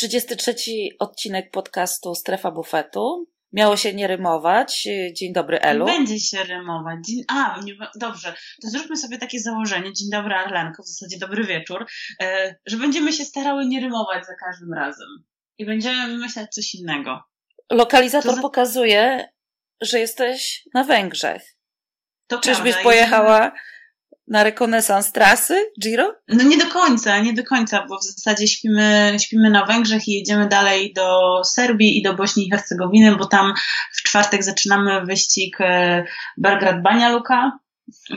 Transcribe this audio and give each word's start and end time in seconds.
33 0.00 0.54
odcinek 0.98 1.50
podcastu 1.50 2.14
Strefa 2.14 2.50
Bufetu. 2.50 3.26
Miało 3.52 3.76
się 3.76 3.94
nie 3.94 4.06
rymować. 4.06 4.88
Dzień 5.12 5.32
dobry, 5.32 5.60
Elu. 5.60 5.86
Będzie 5.86 6.20
się 6.20 6.44
rymować. 6.44 6.98
Dzień... 7.06 7.24
A, 7.28 7.60
nie... 7.64 7.74
dobrze. 7.94 8.34
To 8.62 8.68
zróbmy 8.68 8.96
sobie 8.96 9.18
takie 9.18 9.40
założenie. 9.40 9.92
Dzień 9.92 10.10
dobry, 10.12 10.34
Arlenko, 10.34 10.82
w 10.82 10.86
zasadzie 10.88 11.18
dobry 11.18 11.44
wieczór, 11.44 11.86
e, 12.22 12.54
że 12.66 12.76
będziemy 12.76 13.12
się 13.12 13.24
starały 13.24 13.66
nie 13.66 13.80
rymować 13.80 14.26
za 14.26 14.34
każdym 14.34 14.74
razem. 14.74 15.08
I 15.58 15.66
będziemy 15.66 16.18
myśleć 16.18 16.50
coś 16.50 16.74
innego. 16.74 17.20
Lokalizator 17.70 18.34
za... 18.34 18.42
pokazuje, 18.42 19.28
że 19.80 19.98
jesteś 19.98 20.62
na 20.74 20.84
Węgrzech. 20.84 21.42
To 22.26 22.38
Czyżbyś 22.38 22.72
prawda. 22.72 22.82
pojechała 22.82 23.52
na 24.30 24.42
rekonesans 24.42 25.12
trasy 25.12 25.54
Giro? 25.82 26.14
No 26.28 26.44
nie 26.44 26.58
do 26.58 26.66
końca, 26.66 27.18
nie 27.18 27.32
do 27.32 27.44
końca, 27.44 27.86
bo 27.88 27.98
w 27.98 28.04
zasadzie 28.04 28.48
śpimy, 28.48 29.16
śpimy 29.20 29.50
na 29.50 29.66
Węgrzech 29.66 30.08
i 30.08 30.12
jedziemy 30.12 30.48
dalej 30.48 30.92
do 30.92 31.40
Serbii 31.44 31.98
i 31.98 32.02
do 32.02 32.14
Bośni 32.14 32.46
i 32.46 32.50
Hercegowiny, 32.50 33.16
bo 33.16 33.26
tam 33.26 33.54
w 33.92 34.02
czwartek 34.02 34.44
zaczynamy 34.44 35.06
wyścig 35.06 35.60
e, 35.60 36.04
Belgrad-Bania 36.38 37.12
Luka, 37.12 37.58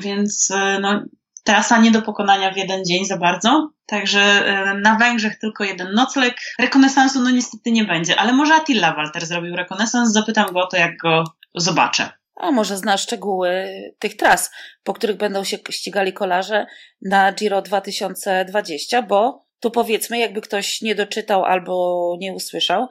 więc 0.02 0.52
e, 0.52 0.80
no, 0.80 1.04
trasa 1.44 1.80
nie 1.80 1.92
do 1.92 2.02
pokonania 2.02 2.54
w 2.54 2.58
jeden 2.58 2.86
dzień 2.86 3.06
za 3.06 3.18
bardzo. 3.18 3.70
Także 3.86 4.22
e, 4.22 4.74
na 4.74 4.96
Węgrzech 4.96 5.40
tylko 5.40 5.64
jeden 5.64 5.94
nocleg. 5.94 6.38
Rekonesansu 6.60 7.24
no 7.24 7.30
niestety 7.30 7.72
nie 7.72 7.86
będzie, 7.86 8.20
ale 8.20 8.34
może 8.34 8.56
Attila 8.56 8.96
Walter 8.96 9.26
zrobił 9.26 9.56
rekonesans, 9.56 10.12
zapytam 10.12 10.54
go 10.54 10.60
o 10.60 10.68
to, 10.68 10.78
jak 10.78 10.98
go 10.98 11.24
zobaczę. 11.56 12.23
A 12.44 12.52
może 12.52 12.78
zna 12.78 12.98
szczegóły 12.98 13.68
tych 14.00 14.18
tras, 14.18 14.52
po 14.84 14.94
których 14.94 15.18
będą 15.18 15.44
się 15.44 15.58
ścigali 15.70 16.14
kolarze 16.14 16.66
na 17.02 17.32
Giro 17.32 17.62
2020, 17.62 19.02
bo 19.02 19.46
tu 19.60 19.72
powiedzmy, 19.72 20.18
jakby 20.18 20.42
ktoś 20.42 20.82
nie 20.82 20.96
doczytał 20.96 21.46
albo 21.46 22.16
nie 22.20 22.34
usłyszał, 22.34 22.88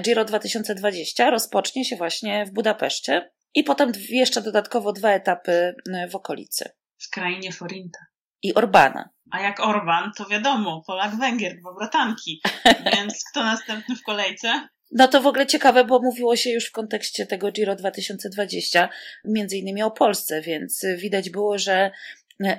Giro 0.00 0.24
2020 0.24 1.30
rozpocznie 1.30 1.84
się 1.84 1.96
właśnie 1.96 2.46
w 2.46 2.52
Budapeszcie 2.52 3.30
i 3.54 3.64
potem 3.64 3.92
jeszcze 4.08 4.42
dodatkowo 4.42 4.92
dwa 4.92 5.10
etapy 5.10 5.74
w 6.10 6.16
okolicy. 6.16 6.70
W 6.98 7.10
krainie 7.10 7.52
Forinta. 7.52 7.98
I 8.42 8.54
Orbana. 8.54 9.10
A 9.30 9.40
jak 9.40 9.60
Orban, 9.60 10.12
to 10.16 10.26
wiadomo, 10.26 10.82
Polak 10.86 11.16
Węgier, 11.16 11.56
dwa 11.60 11.74
bratanki. 11.74 12.42
Więc 12.96 13.24
kto 13.30 13.44
następny 13.44 13.96
w 13.96 14.02
kolejce? 14.02 14.68
No 14.92 15.08
to 15.08 15.20
w 15.20 15.26
ogóle 15.26 15.46
ciekawe, 15.46 15.84
bo 15.84 15.98
mówiło 16.02 16.36
się 16.36 16.50
już 16.50 16.66
w 16.66 16.72
kontekście 16.72 17.26
tego 17.26 17.52
Giro 17.52 17.76
2020, 17.76 18.88
między 19.24 19.56
innymi 19.56 19.82
o 19.82 19.90
Polsce, 19.90 20.40
więc 20.40 20.86
widać 20.96 21.30
było, 21.30 21.58
że 21.58 21.90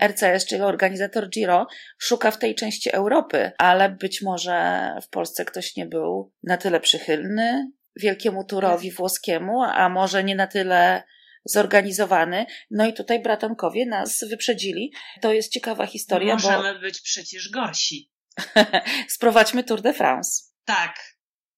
RCS, 0.08 0.46
czyli 0.46 0.62
organizator 0.62 1.30
Giro, 1.30 1.68
szuka 1.98 2.32
w 2.32 2.40
tej 2.40 2.56
części 2.56 2.92
Europy, 2.92 3.52
ale 3.58 3.90
być 3.90 4.22
może 4.22 4.90
w 5.04 5.10
Polsce 5.10 5.46
ktoś 5.46 5.76
nie 5.76 5.86
był 5.86 6.32
na 6.44 6.58
tyle 6.58 6.80
przychylny 6.80 7.72
wielkiemu 7.96 8.44
turowi 8.44 8.92
włoskiemu, 8.92 9.64
a 9.64 9.90
może 9.90 10.24
nie 10.24 10.36
na 10.36 10.48
tyle 10.48 11.04
zorganizowany. 11.46 12.46
No 12.72 12.86
i 12.86 12.94
tutaj 12.94 13.22
bratankowie 13.22 13.86
nas 13.86 14.24
wyprzedzili. 14.30 14.94
To 15.22 15.34
jest 15.34 15.52
ciekawa 15.52 15.86
historia. 15.86 16.34
Możemy 16.34 16.74
bo... 16.74 16.80
być 16.80 17.02
przecież 17.02 17.50
gorsi. 17.50 18.12
Sprowadźmy 19.16 19.64
Tour 19.64 19.82
de 19.82 19.94
France. 19.94 20.44
Tak, 20.66 21.13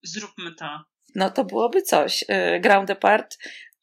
zróbmy 0.05 0.55
to. 0.55 0.83
No 1.15 1.29
to 1.29 1.45
byłoby 1.45 1.81
coś. 1.81 2.25
Ground 2.61 2.89
apart 2.89 3.37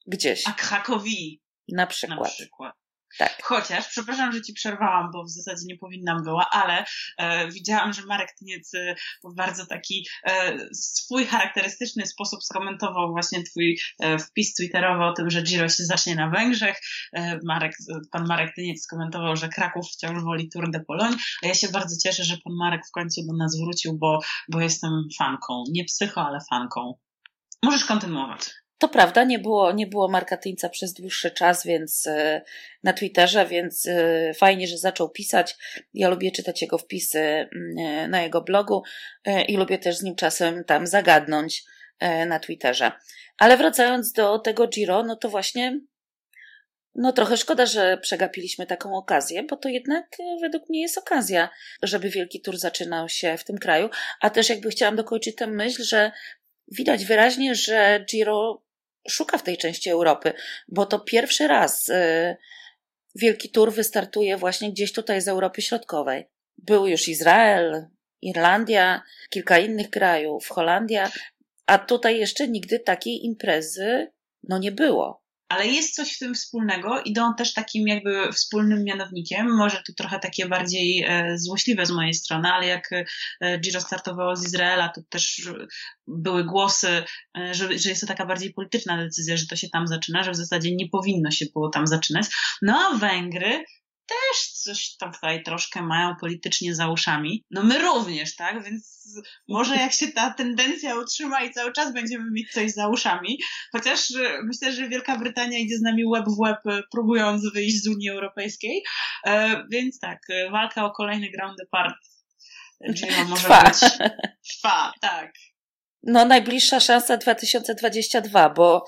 gdzieś. 0.06 0.48
A 0.48 0.53
Krakowi. 0.53 1.42
Na 1.69 1.87
przykład. 1.87 2.19
Na 2.19 2.25
przykład. 2.25 2.75
Tak. 3.18 3.42
Chociaż, 3.42 3.88
przepraszam, 3.88 4.32
że 4.32 4.42
ci 4.42 4.52
przerwałam, 4.52 5.10
bo 5.12 5.24
w 5.24 5.30
zasadzie 5.30 5.62
nie 5.66 5.78
powinnam 5.78 6.22
była, 6.22 6.50
ale 6.50 6.84
e, 7.18 7.48
widziałam, 7.48 7.92
że 7.92 8.02
Marek 8.06 8.28
Tyniec 8.38 8.74
e, 8.74 8.94
w 9.24 9.34
bardzo 9.34 9.66
taki 9.66 10.06
e, 10.24 10.58
swój 10.74 11.27
charakterystyczny 11.27 12.06
sposób 12.06 12.42
skomentował 12.42 13.10
właśnie 13.10 13.42
twój 13.42 13.78
e, 14.00 14.18
wpis 14.18 14.55
twitterowy 14.55 15.05
o 15.05 15.12
tym, 15.12 15.30
że 15.30 15.42
Giro 15.42 15.68
się 15.68 15.84
zacznie 15.84 16.14
na 16.14 16.30
Węgrzech. 16.30 16.80
E, 17.12 17.38
Marek, 17.44 17.77
pan 18.11 18.27
Marek 18.27 18.55
Tyniec 18.55 18.83
skomentował, 18.83 19.36
że 19.36 19.48
Kraków 19.48 19.86
wciąż 19.92 20.22
woli 20.22 20.48
Tour 20.48 20.70
de 20.70 20.80
Pologne, 20.80 21.17
a 21.42 21.46
ja 21.46 21.55
się 21.55 21.68
bardzo 21.68 21.96
cieszę, 22.02 22.24
że 22.24 22.36
pan 22.45 22.55
Marek 22.56 22.86
w 22.89 22.90
końcu 22.90 23.20
do 23.27 23.36
nas 23.36 23.56
wrócił, 23.64 23.98
bo, 23.98 24.18
bo 24.48 24.61
jestem 24.61 24.90
fanką. 25.18 25.64
Nie 25.70 25.84
psycho, 25.84 26.27
ale 26.27 26.39
fanką. 26.51 26.95
Możesz 27.62 27.84
kontynuować. 27.84 28.61
To 28.83 28.89
prawda, 28.89 29.25
nie 29.25 29.39
było, 29.39 29.73
nie 29.73 29.87
było 29.87 30.09
Marka 30.09 30.37
Tyńca 30.37 30.69
przez 30.69 30.93
dłuższy 30.93 31.31
czas, 31.31 31.67
więc 31.67 32.09
na 32.83 32.93
Twitterze, 32.93 33.47
więc 33.47 33.89
fajnie, 34.35 34.67
że 34.67 34.79
zaczął 34.79 35.09
pisać. 35.09 35.57
Ja 35.95 36.09
lubię 36.09 36.31
czytać 36.31 36.63
jego 36.63 36.79
wpisy 36.79 37.48
na 38.09 38.23
jego 38.23 38.41
blogu 38.41 38.83
i 39.48 39.57
lubię 39.57 39.79
też 39.79 39.97
z 39.97 40.03
nim 40.03 40.15
czasem 40.17 40.65
tam 40.65 40.87
zagadnąć 40.87 41.65
na 42.27 42.39
Twitterze. 42.39 42.93
Ale 43.39 43.57
wracając 43.57 44.13
do 44.13 44.39
tego 44.39 44.67
Giro, 44.67 45.03
no 45.03 45.17
to 45.17 45.29
właśnie 45.29 45.81
no 46.95 47.13
trochę 47.13 47.37
szkoda, 47.37 47.67
że 47.67 47.99
przegapiliśmy 47.99 48.67
taką 48.67 48.97
okazję, 48.97 49.43
bo 49.43 49.57
to 49.57 49.69
jednak 49.69 50.17
według 50.41 50.69
mnie 50.69 50.83
jest 50.83 50.99
okazja, 50.99 51.49
żeby 51.83 52.11
Wielki 52.11 52.41
Tur 52.41 52.59
zaczynał 52.59 53.09
się 53.09 53.37
w 53.37 53.45
tym 53.45 53.59
kraju, 53.59 53.89
a 54.20 54.31
też 54.31 54.49
jakby 54.49 54.70
chciałam 54.70 54.97
dokończyć 54.97 55.37
tę 55.37 55.47
myśl, 55.47 55.83
że 55.85 56.13
widać 56.69 57.05
wyraźnie, 57.05 57.55
że 57.55 58.05
Giro 58.11 58.63
szuka 59.08 59.39
w 59.39 59.42
tej 59.42 59.58
części 59.58 59.90
Europy, 59.90 60.33
bo 60.68 60.86
to 60.86 61.01
pierwszy 61.01 61.48
raz 61.48 61.89
y, 61.89 62.36
Wielki 63.14 63.51
Tur 63.51 63.73
wystartuje 63.73 64.36
właśnie 64.36 64.70
gdzieś 64.70 64.92
tutaj 64.92 65.20
z 65.20 65.29
Europy 65.29 65.63
Środkowej. 65.63 66.29
Był 66.58 66.86
już 66.86 67.08
Izrael, 67.08 67.86
Irlandia, 68.23 69.02
kilka 69.30 69.58
innych 69.58 69.90
krajów, 69.90 70.48
Holandia, 70.48 71.11
a 71.67 71.79
tutaj 71.79 72.18
jeszcze 72.18 72.48
nigdy 72.48 72.79
takiej 72.79 73.24
imprezy 73.24 74.13
no 74.42 74.58
nie 74.58 74.73
było. 74.73 75.21
Ale 75.52 75.67
jest 75.67 75.95
coś 75.95 76.17
w 76.17 76.18
tym 76.18 76.35
wspólnego, 76.35 77.02
idą 77.02 77.35
też 77.35 77.55
takim 77.55 77.89
jakby 77.89 78.33
wspólnym 78.33 78.85
mianownikiem, 78.85 79.57
może 79.57 79.83
to 79.86 79.92
trochę 79.96 80.18
takie 80.18 80.48
bardziej 80.48 81.05
e, 81.08 81.39
złośliwe 81.39 81.86
z 81.86 81.90
mojej 81.90 82.14
strony, 82.14 82.48
ale 82.48 82.67
jak 82.67 82.90
e, 83.40 83.58
Giro 83.58 83.80
startowało 83.80 84.36
z 84.36 84.46
Izraela, 84.46 84.89
to 84.89 85.01
też 85.08 85.48
były 86.07 86.45
głosy, 86.45 87.02
e, 87.39 87.55
że, 87.55 87.79
że 87.79 87.89
jest 87.89 88.01
to 88.01 88.07
taka 88.07 88.27
bardziej 88.27 88.52
polityczna 88.52 88.96
decyzja, 88.96 89.36
że 89.36 89.46
to 89.46 89.57
się 89.57 89.68
tam 89.68 89.86
zaczyna, 89.86 90.23
że 90.23 90.30
w 90.30 90.36
zasadzie 90.36 90.77
nie 90.77 90.89
powinno 90.89 91.30
się 91.30 91.46
było 91.55 91.69
tam 91.69 91.86
zaczynać. 91.86 92.27
No 92.63 92.90
a 92.92 92.98
Węgry 92.98 93.64
też 94.12 94.52
coś 94.52 94.96
tam 94.96 95.12
tutaj 95.12 95.42
troszkę 95.42 95.83
mają 95.83 96.17
politycznie 96.20 96.74
za 96.74 96.89
uszami. 96.89 97.45
No 97.50 97.62
my 97.62 97.78
również, 97.78 98.36
tak? 98.36 98.64
Więc 98.64 99.08
może 99.48 99.77
jak 99.77 99.92
się 99.92 100.08
ta 100.08 100.34
tendencja 100.34 100.98
utrzyma 100.98 101.42
i 101.42 101.50
cały 101.50 101.73
czas 101.73 101.92
będziemy 101.92 102.30
mieć 102.30 102.52
coś 102.52 102.72
za 102.72 102.89
uszami, 102.89 103.39
chociaż 103.72 104.12
myślę, 104.45 104.72
że 104.72 104.89
Wielka 104.89 105.18
Brytania 105.18 105.58
idzie 105.58 105.77
z 105.78 105.83
nami 105.83 106.05
łeb 106.05 106.24
w 106.36 106.39
łeb, 106.39 106.58
próbując 106.90 107.52
wyjść 107.52 107.83
z 107.83 107.89
Unii 107.89 108.11
Europejskiej. 108.11 108.83
E, 109.27 109.62
więc 109.70 109.98
tak, 109.98 110.18
walka 110.51 110.84
o 110.84 110.90
kolejny 110.90 111.30
ground 111.30 111.61
apart 111.61 111.95
Giro 112.90 113.24
może 113.28 113.42
Trwa. 113.42 113.62
być. 113.62 113.78
Trwa, 114.48 114.92
tak. 115.01 115.33
No, 116.02 116.24
najbliższa 116.24 116.80
szansa 116.80 117.17
2022, 117.17 118.51
bo 118.51 118.85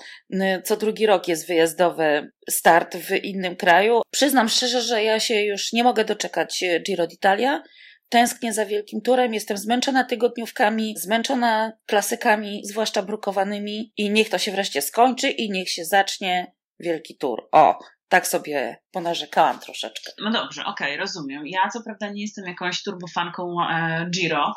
co 0.63 0.77
drugi 0.77 1.05
rok 1.05 1.27
jest 1.27 1.47
wyjazdowy 1.47 2.31
start 2.49 2.97
w 2.97 3.11
innym 3.23 3.55
kraju. 3.55 4.01
Przyznam 4.11 4.49
szczerze, 4.49 4.81
że 4.81 5.03
ja 5.03 5.19
się 5.19 5.41
już 5.41 5.73
nie 5.73 5.83
mogę 5.83 6.05
doczekać 6.05 6.63
y, 6.63 6.79
Giro 6.79 7.05
d'Italia. 7.05 7.61
Tęsknię 8.09 8.53
za 8.53 8.65
wielkim 8.65 9.01
turem, 9.01 9.33
jestem 9.33 9.57
zmęczona 9.57 10.03
tygodniówkami, 10.03 10.97
zmęczona 10.97 11.71
klasykami, 11.85 12.61
zwłaszcza 12.65 13.01
brukowanymi 13.01 13.93
i 13.97 14.09
niech 14.09 14.29
to 14.29 14.37
się 14.37 14.51
wreszcie 14.51 14.81
skończy 14.81 15.29
i 15.29 15.51
niech 15.51 15.69
się 15.69 15.85
zacznie 15.85 16.51
wielki 16.79 17.17
tur. 17.17 17.47
O, 17.51 17.79
tak 18.09 18.27
sobie 18.27 18.77
ponarzekałam 18.91 19.59
troszeczkę. 19.59 20.11
No 20.23 20.31
dobrze, 20.31 20.65
okej, 20.65 20.87
okay, 20.87 20.97
rozumiem. 20.97 21.47
Ja 21.47 21.69
co 21.73 21.83
prawda 21.83 22.09
nie 22.09 22.21
jestem 22.21 22.45
jakąś 22.45 22.83
turbofanką 22.83 23.57
e, 23.71 24.09
Giro, 24.09 24.53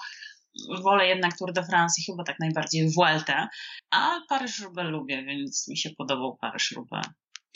wolę 0.83 1.07
jednak 1.07 1.39
Tour 1.39 1.53
de 1.53 1.65
France 1.65 2.01
i 2.01 2.05
chyba 2.05 2.25
tak 2.25 2.37
najbardziej 2.41 2.91
Vueltę, 2.91 3.49
a 3.91 4.21
Paryż-Roubaix 4.31 4.91
lubię, 4.91 5.25
więc 5.25 5.69
mi 5.69 5.77
się 5.77 5.91
podobał 5.91 6.39
Paryż-Roubaix. 6.43 7.09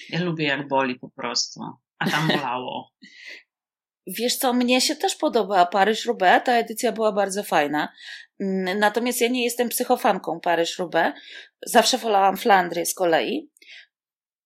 Ja 0.09 0.25
lubię 0.25 0.45
jak 0.45 0.69
boli 0.69 0.99
po 0.99 1.11
prostu, 1.11 1.61
a 1.99 2.11
tam 2.11 2.29
bolało. 2.37 2.93
Wiesz 4.07 4.37
co, 4.37 4.53
mnie 4.53 4.81
się 4.81 4.97
też 4.97 5.15
podoba 5.17 5.67
Paryż-Roubaix, 5.67 6.45
ta 6.45 6.53
edycja 6.53 6.93
była 6.93 7.13
bardzo 7.13 7.43
fajna. 7.43 7.93
Natomiast 8.77 9.21
ja 9.21 9.29
nie 9.29 9.45
jestem 9.45 9.69
psychofanką 9.69 10.41
Paryż-Roubaix. 10.41 11.13
Zawsze 11.67 11.99
wolałam 11.99 12.37
Flandry 12.37 12.87
z 12.87 12.95
kolei. 12.95 13.51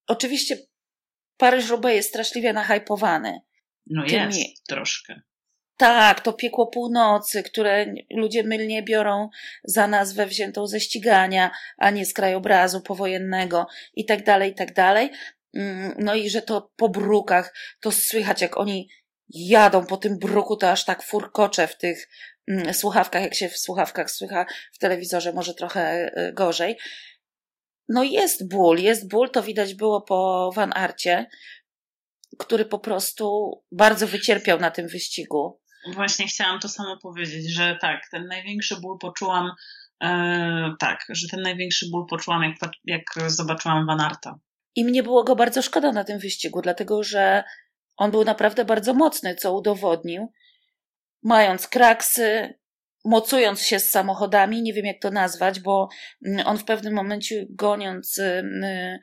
Oczywiście 0.07 0.57
Paryż-Roubaix 1.37 1.95
jest 1.95 2.09
straszliwie 2.09 2.53
nahypowany. 2.53 3.41
No 3.87 4.03
jest, 4.03 4.39
tymi... 4.39 4.55
troszkę. 4.69 5.21
Tak, 5.77 6.21
to 6.21 6.33
piekło 6.33 6.67
północy, 6.67 7.43
które 7.43 7.95
ludzie 8.11 8.43
mylnie 8.43 8.83
biorą 8.83 9.29
za 9.65 9.87
nazwę 9.87 10.27
wziętą 10.27 10.67
ze 10.67 10.81
ścigania, 10.81 11.51
a 11.79 11.91
nie 11.91 12.07
z 12.07 12.13
krajobrazu 12.13 12.81
powojennego 12.81 13.67
i 13.95 14.05
tak 14.05 14.25
dalej, 14.25 14.51
i 14.51 14.55
tak 14.55 14.75
dalej. 14.75 15.11
No 15.99 16.15
i 16.15 16.31
że 16.31 16.43
to 16.43 16.73
po 16.77 16.89
brukach, 16.89 17.55
to 17.81 17.93
słychać 17.93 18.43
jak 18.43 18.57
oni 18.57 18.89
jadą 19.29 19.87
po 19.87 19.97
tym 19.97 20.19
bruku, 20.19 20.57
to 20.57 20.71
aż 20.71 20.85
tak 20.85 21.03
furkocze 21.03 21.67
w 21.69 21.79
tych 21.79 22.09
mm, 22.49 22.75
słuchawkach, 22.75 23.23
jak 23.23 23.35
się 23.35 23.49
w 23.49 23.59
słuchawkach 23.59 24.11
słycha 24.11 24.47
w 24.73 24.79
telewizorze, 24.79 25.33
może 25.33 25.55
trochę 25.55 26.13
y, 26.19 26.33
gorzej. 26.33 26.79
No 27.89 28.05
jest 28.05 28.49
ból, 28.49 28.79
jest 28.79 29.09
ból, 29.09 29.31
to 29.31 29.43
widać 29.43 29.75
było 29.75 30.03
po 30.03 30.51
Van 30.55 30.73
Arcie, 30.75 31.27
który 32.39 32.65
po 32.65 32.79
prostu 32.79 33.53
bardzo 33.73 34.07
wycierpiał 34.07 34.61
na 34.61 34.71
tym 34.71 34.89
wyścigu. 34.89 35.61
Właśnie 35.95 36.27
chciałam 36.27 36.61
to 36.61 36.69
samo 36.69 36.97
powiedzieć, 37.03 37.53
że 37.53 37.79
tak, 37.81 38.09
ten 38.11 38.27
największy 38.27 38.81
ból 38.81 38.99
poczułam, 38.99 39.51
e, 40.03 40.75
tak, 40.79 41.05
że 41.09 41.29
ten 41.29 41.43
największy 41.43 41.87
ból 41.91 42.07
poczułam, 42.11 42.43
jak, 42.43 42.73
jak 42.85 43.31
zobaczyłam 43.31 43.87
Van 43.87 44.01
Arta. 44.01 44.39
I 44.77 44.85
mnie 44.85 45.03
było 45.03 45.25
go 45.25 45.37
bardzo 45.37 45.63
szkoda 45.63 45.93
na 45.93 46.05
tym 46.05 46.19
wyścigu, 46.19 46.63
dlatego 46.63 47.03
że 47.03 47.45
on 47.97 48.11
był 48.11 48.25
naprawdę 48.25 48.65
bardzo 48.65 48.95
mocny, 48.95 49.35
co 49.35 49.55
udowodnił. 49.55 50.33
Mając 51.23 51.69
kraksy, 51.69 52.55
mocując 53.05 53.63
się 53.63 53.81
z 53.81 53.91
samochodami, 53.91 54.63
nie 54.63 54.73
wiem 54.73 54.87
jak 54.87 55.01
to 55.01 55.11
nazwać, 55.11 55.61
bo 55.61 55.89
mm, 56.27 56.47
on 56.47 56.59
w 56.59 56.65
pewnym 56.65 56.95
momencie 56.95 57.47
goniąc 57.51 58.19
mm, 58.19 58.99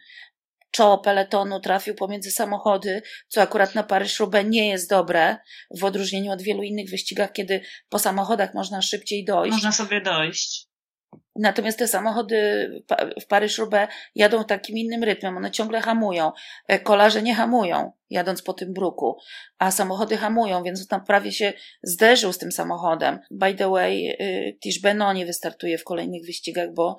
czoło 0.73 0.97
peletonu 0.97 1.59
trafił 1.59 1.95
pomiędzy 1.95 2.31
samochody, 2.31 3.01
co 3.27 3.41
akurat 3.41 3.75
na 3.75 3.83
Paryż-Roubaix 3.83 4.49
nie 4.49 4.69
jest 4.69 4.89
dobre, 4.89 5.37
w 5.79 5.83
odróżnieniu 5.83 6.31
od 6.31 6.41
wielu 6.41 6.63
innych 6.63 6.89
wyścigach, 6.89 7.31
kiedy 7.31 7.61
po 7.89 7.99
samochodach 7.99 8.53
można 8.53 8.81
szybciej 8.81 9.25
dojść. 9.25 9.53
Można 9.53 9.71
sobie 9.71 10.01
dojść. 10.01 10.67
Natomiast 11.35 11.79
te 11.79 11.87
samochody 11.87 12.69
w 13.21 13.27
Paryż-Roubaix 13.27 13.93
jadą 14.15 14.43
takim 14.43 14.77
innym 14.77 15.03
rytmem, 15.03 15.37
one 15.37 15.51
ciągle 15.51 15.81
hamują. 15.81 16.31
E, 16.67 16.79
kolarze 16.79 17.21
nie 17.21 17.35
hamują, 17.35 17.91
jadąc 18.09 18.41
po 18.41 18.53
tym 18.53 18.73
bruku, 18.73 19.17
a 19.57 19.71
samochody 19.71 20.17
hamują, 20.17 20.63
więc 20.63 20.87
tam 20.87 21.05
prawie 21.05 21.31
się 21.31 21.53
zderzył 21.83 22.33
z 22.33 22.37
tym 22.37 22.51
samochodem. 22.51 23.19
By 23.31 23.55
the 23.55 23.69
way, 23.69 24.17
y, 24.21 24.57
Tish 24.63 24.81
Beno 24.81 25.13
nie 25.13 25.25
wystartuje 25.25 25.77
w 25.77 25.83
kolejnych 25.83 26.25
wyścigach, 26.25 26.73
bo 26.73 26.97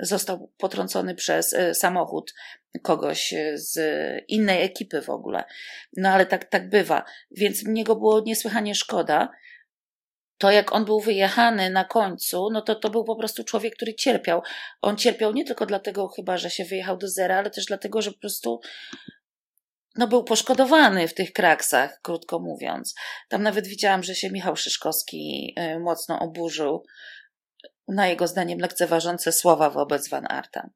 został 0.00 0.52
potrącony 0.58 1.14
przez 1.14 1.52
y, 1.52 1.74
samochód 1.74 2.34
kogoś 2.82 3.32
y, 3.32 3.58
z 3.58 3.78
innej 4.28 4.62
ekipy 4.62 5.02
w 5.02 5.10
ogóle. 5.10 5.44
No 5.96 6.08
ale 6.08 6.26
tak, 6.26 6.44
tak 6.44 6.68
bywa. 6.68 7.04
Więc 7.30 7.64
mnie 7.64 7.84
go 7.84 7.96
było 7.96 8.20
niesłychanie 8.20 8.74
szkoda 8.74 9.28
to 10.38 10.50
jak 10.50 10.72
on 10.72 10.84
był 10.84 11.00
wyjechany 11.00 11.70
na 11.70 11.84
końcu, 11.84 12.50
no 12.52 12.62
to 12.62 12.74
to 12.74 12.90
był 12.90 13.04
po 13.04 13.16
prostu 13.16 13.44
człowiek, 13.44 13.74
który 13.76 13.94
cierpiał. 13.94 14.42
On 14.82 14.96
cierpiał 14.96 15.32
nie 15.32 15.44
tylko 15.44 15.66
dlatego 15.66 16.08
chyba, 16.08 16.36
że 16.36 16.50
się 16.50 16.64
wyjechał 16.64 16.96
do 16.96 17.08
zera, 17.08 17.38
ale 17.38 17.50
też 17.50 17.64
dlatego, 17.64 18.02
że 18.02 18.12
po 18.12 18.18
prostu 18.18 18.60
no 19.96 20.08
był 20.08 20.24
poszkodowany 20.24 21.08
w 21.08 21.14
tych 21.14 21.32
kraksach, 21.32 22.00
krótko 22.02 22.38
mówiąc. 22.38 22.94
Tam 23.28 23.42
nawet 23.42 23.66
widziałam, 23.66 24.02
że 24.02 24.14
się 24.14 24.30
Michał 24.30 24.56
Szyszkowski 24.56 25.54
y, 25.58 25.78
mocno 25.78 26.18
oburzył 26.20 26.84
na 27.88 28.06
jego 28.06 28.26
zdaniem 28.26 28.58
lekceważące 28.58 29.32
słowa 29.32 29.70
wobec 29.70 30.08
Van 30.08 30.26
Arta. 30.28 30.70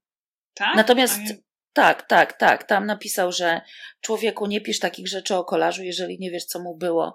Tak? 0.54 0.76
Natomiast 0.76 1.20
tak, 1.72 2.02
tak, 2.02 2.38
tak. 2.38 2.64
Tam 2.64 2.86
napisał, 2.86 3.32
że 3.32 3.60
człowieku 4.00 4.46
nie 4.46 4.60
pisz 4.60 4.78
takich 4.78 5.08
rzeczy 5.08 5.36
o 5.36 5.44
kolarzu, 5.44 5.82
jeżeli 5.82 6.18
nie 6.18 6.30
wiesz, 6.30 6.44
co 6.44 6.60
mu 6.60 6.76
było 6.76 7.14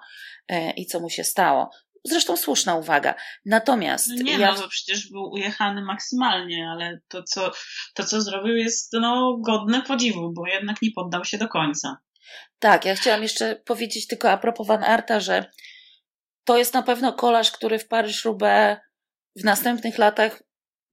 y, 0.51 0.72
i 0.78 0.86
co 0.86 1.00
mu 1.00 1.10
się 1.10 1.24
stało. 1.24 1.69
Zresztą 2.04 2.38
słuszna 2.38 2.75
uwaga. 2.75 3.16
Natomiast. 3.45 4.07
No 4.07 4.24
nie, 4.24 4.38
ja... 4.38 4.54
no 4.54 4.62
bo 4.62 4.68
przecież 4.68 5.10
był 5.10 5.31
ujechany 5.31 5.81
maksymalnie, 5.81 6.69
ale 6.69 7.00
to 7.07 7.24
co, 7.24 7.51
to, 7.94 8.04
co 8.04 8.22
zrobił, 8.22 8.56
jest 8.56 8.94
no, 8.94 9.38
godne 9.46 9.81
podziwu, 9.81 10.34
bo 10.34 10.48
jednak 10.48 10.81
nie 10.81 10.92
poddał 10.96 11.25
się 11.25 11.38
do 11.38 11.48
końca. 11.48 11.98
Tak, 12.60 12.86
ja 12.86 12.96
chciałam 12.96 13.24
jeszcze 13.24 13.56
powiedzieć 13.56 14.07
tylko 14.07 14.31
a 14.31 14.38
propos 14.38 14.68
Van 14.68 14.84
Arta, 14.84 15.19
że 15.19 15.51
to 16.44 16.57
jest 16.57 16.74
na 16.74 16.84
pewno 16.84 17.13
kolarz, 17.13 17.51
który 17.51 17.80
w 17.80 17.88
Paryż-Roubaix 17.88 18.78
w 19.35 19.44
następnych 19.44 19.97
latach 19.97 20.44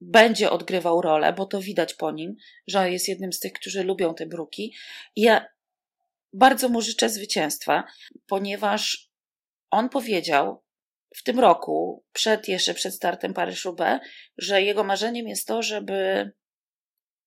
będzie 0.01 0.49
odgrywał 0.49 1.01
rolę, 1.01 1.33
bo 1.33 1.45
to 1.45 1.61
widać 1.61 1.93
po 1.93 2.11
nim, 2.11 2.35
że 2.67 2.91
jest 2.91 3.07
jednym 3.07 3.33
z 3.33 3.39
tych, 3.39 3.53
którzy 3.53 3.83
lubią 3.83 4.15
te 4.15 4.25
bruki. 4.25 4.75
Ja 5.15 5.45
bardzo 6.33 6.69
mu 6.69 6.81
życzę 6.81 7.09
zwycięstwa, 7.09 7.83
ponieważ 8.27 9.11
on 9.71 9.89
powiedział, 9.89 10.63
w 11.15 11.23
tym 11.23 11.39
roku, 11.39 12.05
przed 12.13 12.47
jeszcze 12.47 12.73
przed 12.73 12.93
startem 12.93 13.33
Paryż-Roubaix, 13.33 13.99
że 14.37 14.61
jego 14.61 14.83
marzeniem 14.83 15.27
jest 15.27 15.47
to, 15.47 15.61
żeby 15.61 16.31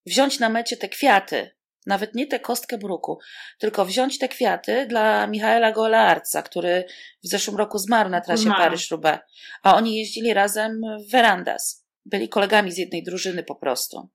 wziąć 0.07 0.39
na 0.39 0.49
mecie 0.49 0.77
te 0.77 0.89
kwiaty, 0.89 1.54
nawet 1.87 2.15
nie 2.15 2.27
tę 2.27 2.41
kostkę 2.41 2.79
bruku, 2.79 3.19
tylko 3.59 3.85
wziąć 3.85 4.19
te 4.19 4.29
kwiaty 4.29 4.87
dla 4.87 5.27
Michaela 5.27 5.73
Golearca, 5.73 6.43
który 6.43 6.85
w 7.25 7.29
zeszłym 7.29 7.57
roku 7.57 7.79
zmarł 7.79 8.11
na 8.11 8.21
trasie 8.21 8.51
Paryż-Roubaix, 8.51 9.19
a 9.63 9.77
oni 9.77 9.97
jeździli 9.97 10.35
razem 10.35 10.81
w 11.09 11.11
Verandas. 11.11 11.85
Byli 12.05 12.29
kolegami 12.29 12.73
z 12.73 12.79
jednej 12.79 13.03
drużyny 13.03 13.43
po 13.43 13.55
prostu. 13.55 14.11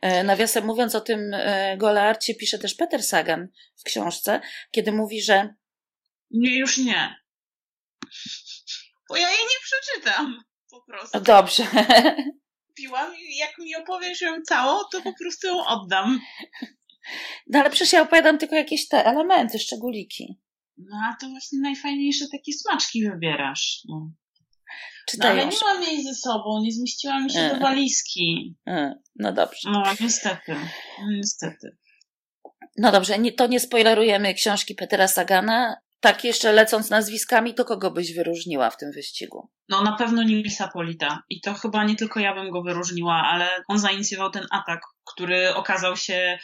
E, 0.00 0.24
nawiasem 0.24 0.64
mówiąc 0.64 0.94
o 0.94 1.00
tym 1.00 1.34
e, 1.34 1.76
Golearcie 1.76 2.34
pisze 2.34 2.58
też 2.58 2.74
Peter 2.74 3.02
Sagan 3.02 3.48
w 3.76 3.82
książce, 3.82 4.40
kiedy 4.70 4.92
mówi, 4.92 5.22
że 5.22 5.54
nie, 6.30 6.58
już 6.58 6.78
nie. 6.78 7.16
Bo 9.08 9.16
ja 9.16 9.30
jej 9.30 9.38
nie 9.38 9.60
przeczytam. 9.62 10.44
Po 10.70 10.82
prostu. 10.82 11.20
Dobrze. 11.20 11.66
Piłam 12.76 13.16
i 13.16 13.36
jak 13.36 13.58
mi 13.58 13.76
opowiesz 13.76 14.20
ją 14.20 14.42
całą, 14.42 14.78
to 14.92 15.02
po 15.02 15.12
prostu 15.20 15.46
ją 15.46 15.66
oddam. 15.66 16.20
No 17.46 17.60
ale 17.60 17.70
przecież 17.70 17.92
ja 17.92 18.02
opowiadam 18.02 18.38
tylko 18.38 18.54
jakieś 18.54 18.88
te 18.88 19.04
elementy, 19.04 19.58
szczególiki. 19.58 20.40
No 20.78 20.96
a 21.10 21.16
to 21.20 21.28
właśnie 21.28 21.58
najfajniejsze 21.58 22.24
takie 22.32 22.52
smaczki 22.52 23.10
wybierasz. 23.10 23.80
No. 23.88 24.10
No, 25.18 25.28
ale 25.28 25.46
nie 25.46 25.56
mam 25.64 25.82
jej 25.82 26.02
ze 26.02 26.14
sobą, 26.14 26.62
nie 26.62 26.72
zmieściła 26.72 27.20
mi 27.20 27.30
się 27.30 27.38
e. 27.38 27.54
do 27.54 27.60
walizki. 27.60 28.56
E. 28.66 28.94
No 29.16 29.32
dobrze. 29.32 29.70
No 29.70 29.82
niestety, 30.00 30.54
no, 30.98 31.10
niestety. 31.10 31.76
No 32.78 32.92
dobrze, 32.92 33.18
nie, 33.18 33.32
to 33.32 33.46
nie 33.46 33.60
spoilerujemy 33.60 34.34
książki 34.34 34.74
Petera 34.74 35.08
Sagana 35.08 35.76
tak 36.00 36.24
jeszcze 36.24 36.52
lecąc 36.52 36.90
nazwiskami, 36.90 37.54
to 37.54 37.64
kogo 37.64 37.90
byś 37.90 38.14
wyróżniła 38.14 38.70
w 38.70 38.76
tym 38.76 38.92
wyścigu? 38.92 39.50
No 39.68 39.82
na 39.82 39.96
pewno 39.96 40.22
Nilsa 40.22 40.68
Polita. 40.68 41.22
I 41.28 41.40
to 41.40 41.54
chyba 41.54 41.84
nie 41.84 41.96
tylko 41.96 42.20
ja 42.20 42.34
bym 42.34 42.50
go 42.50 42.62
wyróżniła, 42.62 43.14
ale 43.14 43.48
on 43.68 43.78
zainicjował 43.78 44.30
ten 44.30 44.46
atak, 44.50 44.80
który 45.12 45.54
okazał 45.54 45.96
się 45.96 46.38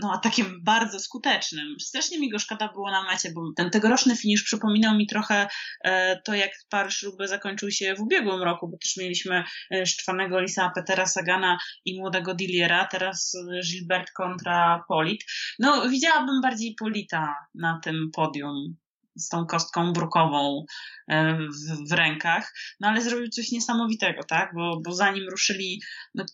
no, 0.00 0.12
atakiem 0.12 0.60
bardzo 0.64 1.00
skutecznym. 1.00 1.80
Strasznie 1.80 2.18
mi 2.18 2.30
go 2.30 2.38
szkoda 2.38 2.68
było 2.72 2.90
na 2.90 3.02
mecie, 3.02 3.32
bo 3.34 3.40
ten 3.56 3.70
tegoroczny 3.70 4.16
finisz 4.16 4.42
przypominał 4.42 4.96
mi 4.96 5.06
trochę 5.06 5.48
e, 5.84 6.20
to, 6.22 6.34
jak 6.34 6.50
Paryż 6.68 7.02
Roubaix 7.02 7.30
zakończył 7.30 7.70
się 7.70 7.94
w 7.94 8.00
ubiegłym 8.00 8.42
roku, 8.42 8.68
bo 8.68 8.78
też 8.78 8.96
mieliśmy 8.96 9.44
e, 9.74 9.86
szczwanego 9.86 10.40
Lisa 10.40 10.72
Petera 10.74 11.06
Sagana 11.06 11.58
i 11.84 12.00
młodego 12.00 12.34
Dilliera, 12.34 12.84
teraz 12.84 13.32
e, 13.34 13.60
Gilbert 13.70 14.10
kontra 14.10 14.84
Polit. 14.88 15.24
No, 15.58 15.88
widziałabym 15.88 16.40
bardziej 16.40 16.74
Polita 16.78 17.34
na 17.54 17.80
tym 17.84 18.10
podium 18.12 18.76
z 19.16 19.28
tą 19.28 19.46
kostką 19.46 19.92
brukową 19.92 20.64
w, 21.08 21.88
w, 21.88 21.92
rękach, 21.92 22.54
no 22.80 22.88
ale 22.88 23.02
zrobił 23.02 23.28
coś 23.28 23.52
niesamowitego, 23.52 24.22
tak? 24.24 24.50
Bo, 24.54 24.80
bo 24.84 24.92
zanim 24.92 25.28
ruszyli, 25.28 25.82
no, 26.14 26.24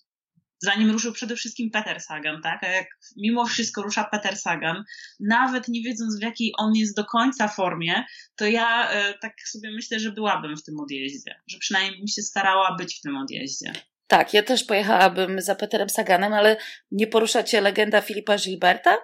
zanim 0.66 0.90
ruszył 0.90 1.12
przede 1.12 1.36
wszystkim 1.36 1.70
Peter 1.70 2.00
Sagan, 2.00 2.42
tak? 2.42 2.64
A 2.64 2.68
jak 2.68 2.86
mimo 3.16 3.46
wszystko 3.46 3.82
rusza 3.82 4.04
Peter 4.04 4.36
Sagan, 4.36 4.84
nawet 5.20 5.68
nie 5.68 5.82
wiedząc 5.82 6.18
w 6.18 6.22
jakiej 6.22 6.52
on 6.58 6.74
jest 6.74 6.96
do 6.96 7.04
końca 7.04 7.48
formie, 7.48 8.04
to 8.36 8.46
ja 8.46 8.90
e, 8.90 9.14
tak 9.18 9.32
sobie 9.48 9.70
myślę, 9.72 10.00
że 10.00 10.12
byłabym 10.12 10.56
w 10.56 10.62
tym 10.62 10.80
odjeździe, 10.80 11.34
że 11.46 11.58
przynajmniej 11.58 12.08
się 12.08 12.22
starała 12.22 12.76
być 12.78 12.98
w 12.98 13.00
tym 13.00 13.16
odjeździe. 13.16 13.72
Tak, 14.06 14.34
ja 14.34 14.42
też 14.42 14.64
pojechałabym 14.64 15.40
za 15.40 15.54
Peterem 15.54 15.88
Saganem, 15.88 16.32
ale 16.32 16.56
nie 16.90 17.06
porusza 17.06 17.42
cię 17.42 17.60
legenda 17.60 18.00
Filipa 18.00 18.36
Gilberta? 18.36 18.96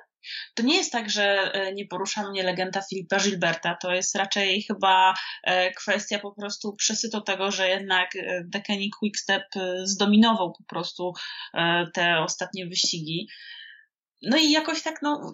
To 0.54 0.62
nie 0.62 0.76
jest 0.76 0.92
tak, 0.92 1.10
że 1.10 1.52
e, 1.52 1.74
nie 1.74 1.86
porusza 1.86 2.30
mnie 2.30 2.42
legenda 2.42 2.82
Filipa 2.90 3.16
Gilberta. 3.16 3.76
To 3.82 3.92
jest 3.92 4.14
raczej 4.14 4.62
chyba 4.62 5.14
e, 5.44 5.70
kwestia 5.72 6.18
po 6.18 6.34
prostu 6.34 6.76
przesytu 6.76 7.20
tego, 7.20 7.50
że 7.50 7.68
jednak 7.68 8.16
e, 8.16 8.42
Dekeni 8.44 8.90
Quickstep 8.98 9.42
zdominował 9.82 10.52
po 10.52 10.64
prostu 10.64 11.12
te 11.94 12.18
ostatnie 12.18 12.66
wyścigi. 12.66 13.28
No 14.22 14.36
i 14.36 14.50
jakoś 14.50 14.82
tak, 14.82 15.02
no, 15.02 15.32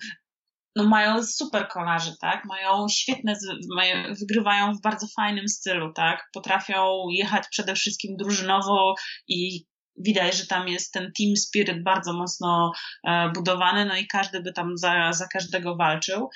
no 0.77 0.85
mają 0.85 1.25
super 1.25 1.69
kolarzy, 1.69 2.13
tak? 2.21 2.45
Mają 2.45 2.87
świetne, 2.89 3.35
mają, 3.77 4.15
wygrywają 4.15 4.75
w 4.75 4.81
bardzo 4.83 5.07
fajnym 5.17 5.49
stylu, 5.49 5.93
tak? 5.93 6.29
Potrafią 6.33 7.09
jechać 7.11 7.45
przede 7.51 7.75
wszystkim 7.75 8.17
drużynowo 8.17 8.95
i 9.29 9.67
widać, 10.01 10.37
że 10.37 10.47
tam 10.47 10.69
jest 10.69 10.93
ten 10.93 11.13
team 11.19 11.37
spirit 11.37 11.83
bardzo 11.83 12.13
mocno 12.13 12.73
e, 13.05 13.31
budowany, 13.35 13.85
no 13.85 13.97
i 13.97 14.07
każdy 14.07 14.43
by 14.43 14.53
tam 14.53 14.77
za, 14.77 15.13
za 15.13 15.27
każdego 15.27 15.77
walczył. 15.77 16.29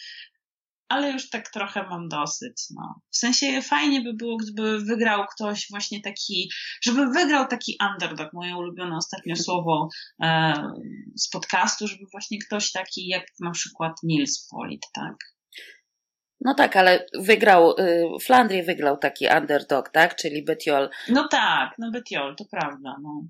Ale 0.88 1.10
już 1.10 1.30
tak 1.30 1.50
trochę 1.50 1.82
mam 1.82 2.08
dosyć. 2.08 2.62
No. 2.70 3.00
W 3.10 3.16
sensie 3.16 3.62
fajnie 3.62 4.00
by 4.00 4.14
było, 4.14 4.36
gdyby 4.36 4.80
wygrał 4.80 5.26
ktoś 5.26 5.66
właśnie 5.70 6.00
taki, 6.00 6.50
żeby 6.82 7.06
wygrał 7.06 7.46
taki 7.46 7.78
underdog, 7.92 8.32
moje 8.32 8.56
ulubione 8.56 8.96
ostatnio 8.96 9.36
słowo 9.46 9.88
e, 10.22 10.54
z 11.16 11.28
podcastu, 11.30 11.86
żeby 11.86 12.04
właśnie 12.12 12.38
ktoś 12.38 12.72
taki 12.72 13.08
jak 13.08 13.24
na 13.40 13.50
przykład 13.50 13.92
Nils 14.02 14.48
Polit, 14.50 14.82
tak? 14.94 15.14
No 16.44 16.54
tak, 16.54 16.76
ale 16.76 17.06
wygrał, 17.18 17.74
y, 18.50 18.64
wygrał 18.66 18.96
taki 18.96 19.26
underdog, 19.36 19.88
tak? 19.88 20.16
Czyli 20.16 20.44
Betiol. 20.44 20.90
No 21.08 21.28
tak, 21.28 21.74
no 21.78 21.90
Betiol, 21.90 22.36
to 22.36 22.44
prawda, 22.50 22.96
no. 23.02 23.22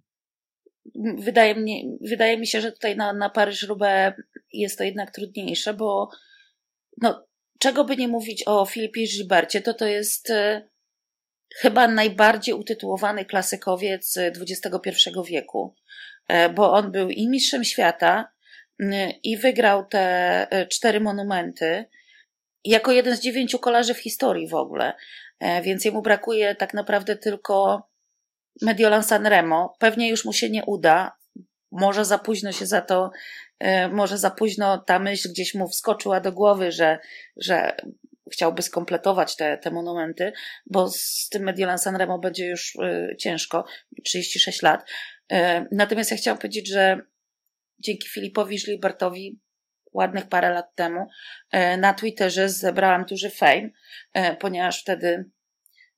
Wydaje, 1.18 1.54
mnie, 1.54 1.82
wydaje 2.00 2.38
mi 2.38 2.46
się, 2.46 2.60
że 2.60 2.72
tutaj 2.72 2.96
na, 2.96 3.12
na 3.12 3.30
Paryż-Roubaix 3.30 4.14
jest 4.52 4.78
to 4.78 4.84
jednak 4.84 5.10
trudniejsze, 5.10 5.74
bo 5.74 6.10
no, 7.02 7.26
czego 7.58 7.84
by 7.84 7.96
nie 7.96 8.08
mówić 8.08 8.42
o 8.46 8.66
Filipie 8.66 9.06
Gilbercie, 9.06 9.60
to 9.60 9.74
to 9.74 9.86
jest 9.86 10.30
y, 10.30 10.68
chyba 11.56 11.88
najbardziej 11.88 12.54
utytułowany 12.54 13.24
klasykowiec 13.24 14.18
XXI 14.18 15.10
wieku, 15.26 15.74
e, 16.28 16.48
bo 16.48 16.72
on 16.72 16.92
był 16.92 17.08
i 17.08 17.28
mistrzem 17.28 17.64
świata, 17.64 18.32
i 19.22 19.36
wygrał 19.36 19.86
te 19.86 20.00
e, 20.50 20.66
cztery 20.66 21.00
monumenty 21.00 21.84
jako 22.64 22.92
jeden 22.92 23.16
z 23.16 23.20
dziewięciu 23.20 23.58
kolarzy 23.58 23.94
w 23.94 23.98
historii 23.98 24.48
w 24.48 24.54
ogóle. 24.54 24.92
E, 25.40 25.62
więc 25.62 25.84
jemu 25.84 26.02
brakuje 26.02 26.54
tak 26.54 26.74
naprawdę 26.74 27.16
tylko 27.16 27.82
Mediolan 28.62 29.04
Sanremo. 29.04 29.76
Pewnie 29.78 30.08
już 30.08 30.24
mu 30.24 30.32
się 30.32 30.50
nie 30.50 30.64
uda. 30.64 31.16
Może 31.72 32.04
za 32.04 32.18
późno 32.18 32.52
się 32.52 32.66
za 32.66 32.80
to, 32.80 33.10
e, 33.58 33.88
może 33.88 34.18
za 34.18 34.30
późno 34.30 34.78
ta 34.78 34.98
myśl 34.98 35.28
gdzieś 35.28 35.54
mu 35.54 35.68
wskoczyła 35.68 36.20
do 36.20 36.32
głowy, 36.32 36.72
że, 36.72 36.98
że 37.36 37.76
chciałby 38.32 38.62
skompletować 38.62 39.36
te, 39.36 39.58
te 39.58 39.70
monumenty, 39.70 40.32
bo 40.66 40.88
z 40.90 41.28
tym 41.30 41.42
Mediolan 41.42 41.78
Sanremo 41.78 42.18
będzie 42.18 42.46
już 42.46 42.76
ciężko, 43.18 43.64
36 44.04 44.62
lat. 44.62 44.90
Natomiast 45.70 46.10
ja 46.10 46.16
chciałam 46.16 46.38
powiedzieć, 46.38 46.68
że 46.68 47.00
dzięki 47.78 48.08
Filipowi 48.08 48.58
Żlibertowi 48.58 49.40
ładnych 49.92 50.28
parę 50.28 50.50
lat 50.50 50.74
temu 50.74 51.06
e, 51.50 51.76
na 51.76 51.94
Twitterze 51.94 52.48
zebrałam 52.48 53.04
duży 53.04 53.30
fame, 53.30 53.70
e, 54.12 54.36
ponieważ 54.36 54.80
wtedy 54.80 55.24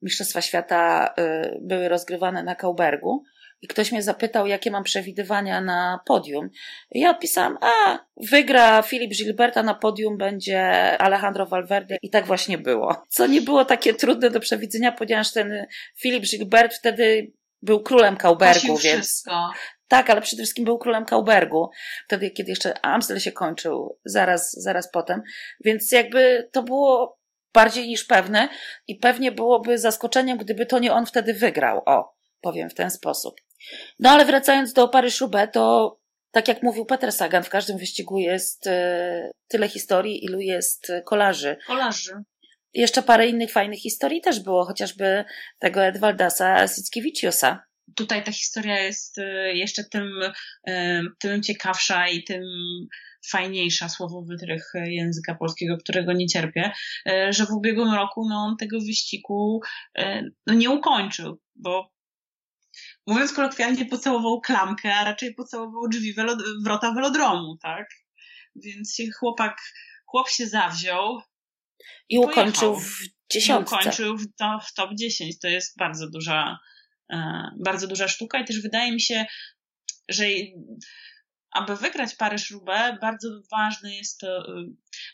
Mistrzostwa 0.04 0.40
Świata 0.40 1.14
e, 1.18 1.54
były 1.60 1.88
rozgrywane 1.88 2.42
na 2.42 2.54
Kaubergu 2.54 3.22
i 3.64 3.68
ktoś 3.68 3.92
mnie 3.92 4.02
zapytał, 4.02 4.46
jakie 4.46 4.70
mam 4.70 4.84
przewidywania 4.84 5.60
na 5.60 6.00
podium. 6.06 6.50
I 6.90 7.00
ja 7.00 7.10
odpisałam, 7.10 7.58
a 7.60 7.98
wygra 8.30 8.82
Filip 8.82 9.10
Gilberta, 9.10 9.62
na 9.62 9.74
podium 9.74 10.18
będzie 10.18 10.62
Alejandro 10.98 11.46
Valverde 11.46 11.96
i 12.02 12.10
tak 12.10 12.26
właśnie 12.26 12.58
było. 12.58 13.02
Co 13.08 13.26
nie 13.26 13.42
było 13.42 13.64
takie 13.64 13.94
trudne 13.94 14.30
do 14.30 14.40
przewidzenia, 14.40 14.92
ponieważ 14.92 15.32
ten 15.32 15.66
Filip 16.00 16.24
Gilbert 16.24 16.74
wtedy 16.74 17.32
był 17.62 17.82
królem 17.82 18.16
Kaubergu, 18.16 18.76
więc 18.78 18.80
wszystko. 18.80 19.50
Tak, 19.88 20.10
ale 20.10 20.20
przede 20.20 20.42
wszystkim 20.42 20.64
był 20.64 20.78
królem 20.78 21.04
Kaubergu, 21.04 21.70
wtedy 22.04 22.30
kiedy 22.30 22.50
jeszcze 22.50 22.84
Amstel 22.86 23.18
się 23.18 23.32
kończył, 23.32 23.98
zaraz, 24.04 24.52
zaraz 24.52 24.90
potem, 24.90 25.22
więc 25.64 25.92
jakby 25.92 26.48
to 26.52 26.62
było 26.62 27.18
bardziej 27.54 27.88
niż 27.88 28.04
pewne 28.04 28.48
i 28.86 28.96
pewnie 28.96 29.32
byłoby 29.32 29.78
zaskoczeniem, 29.78 30.38
gdyby 30.38 30.66
to 30.66 30.78
nie 30.78 30.92
on 30.92 31.06
wtedy 31.06 31.34
wygrał. 31.34 31.82
O, 31.86 32.14
powiem 32.40 32.70
w 32.70 32.74
ten 32.74 32.90
sposób. 32.90 33.40
No 33.98 34.10
ale 34.10 34.24
wracając 34.24 34.72
do 34.72 34.88
Paryż-Roubaix, 34.88 35.52
to 35.52 35.96
tak 36.30 36.48
jak 36.48 36.62
mówił 36.62 36.86
Peter 36.86 37.12
Sagan, 37.12 37.42
w 37.42 37.48
każdym 37.48 37.78
wyścigu 37.78 38.18
jest 38.18 38.66
e, 38.66 39.30
tyle 39.48 39.68
historii, 39.68 40.24
ilu 40.24 40.40
jest 40.40 40.92
kolarzy. 41.04 41.56
Kolarzy. 41.66 42.12
Jeszcze 42.72 43.02
parę 43.02 43.26
innych 43.26 43.52
fajnych 43.52 43.80
historii 43.80 44.20
też 44.20 44.40
było, 44.40 44.64
chociażby 44.64 45.24
tego 45.58 45.84
Edwaldasa 45.84 46.68
Sickiewicziusa 46.68 47.64
tutaj 47.94 48.24
ta 48.24 48.32
historia 48.32 48.78
jest 48.78 49.18
y, 49.18 49.52
jeszcze 49.54 49.84
tym, 49.84 50.22
y, 50.68 51.02
tym 51.18 51.42
ciekawsza 51.42 52.08
i 52.08 52.22
tym 52.22 52.42
fajniejsza 53.30 53.88
słowo 53.88 54.22
wytrych 54.22 54.72
języka 54.86 55.34
polskiego, 55.34 55.76
którego 55.76 56.12
nie 56.12 56.26
cierpię, 56.26 56.72
y, 57.08 57.32
że 57.32 57.46
w 57.46 57.50
ubiegłym 57.50 57.94
roku 57.94 58.28
no, 58.28 58.36
on 58.36 58.56
tego 58.56 58.80
wyścigu 58.80 59.60
no, 60.46 60.54
nie 60.54 60.70
ukończył, 60.70 61.40
bo 61.54 61.92
mówiąc 63.06 63.32
kolokwialnie 63.32 63.86
pocałował 63.86 64.40
klamkę, 64.40 64.94
a 64.94 65.04
raczej 65.04 65.34
pocałował 65.34 65.88
drzwi 65.88 66.14
welod 66.14 66.38
wrota 66.64 66.92
velodromu, 66.92 67.56
tak? 67.62 67.88
Więc 68.56 68.96
chłopak, 69.18 69.58
chłop 70.06 70.28
się 70.28 70.46
zawziął. 70.46 71.20
I 72.08 72.18
ukończył 72.18 72.76
w 72.76 72.98
dziesiątce. 73.32 73.76
I 73.76 73.78
ukończył 73.78 74.16
w, 74.16 74.26
to, 74.38 74.58
w 74.66 74.74
top 74.74 74.90
10. 74.94 75.38
To 75.38 75.48
jest 75.48 75.78
bardzo 75.78 76.10
duża, 76.10 76.58
E, 77.12 77.50
bardzo 77.58 77.86
duża 77.86 78.08
sztuka 78.08 78.40
i 78.40 78.44
też 78.44 78.60
wydaje 78.60 78.92
mi 78.92 79.00
się, 79.00 79.26
że 80.08 80.24
aby 81.54 81.76
wygrać 81.76 82.14
Paryż-Roubaix, 82.14 83.00
bardzo 83.00 83.28
ważne 83.52 83.94
jest 83.94 84.18
to, 84.18 84.26
y, 84.26 84.66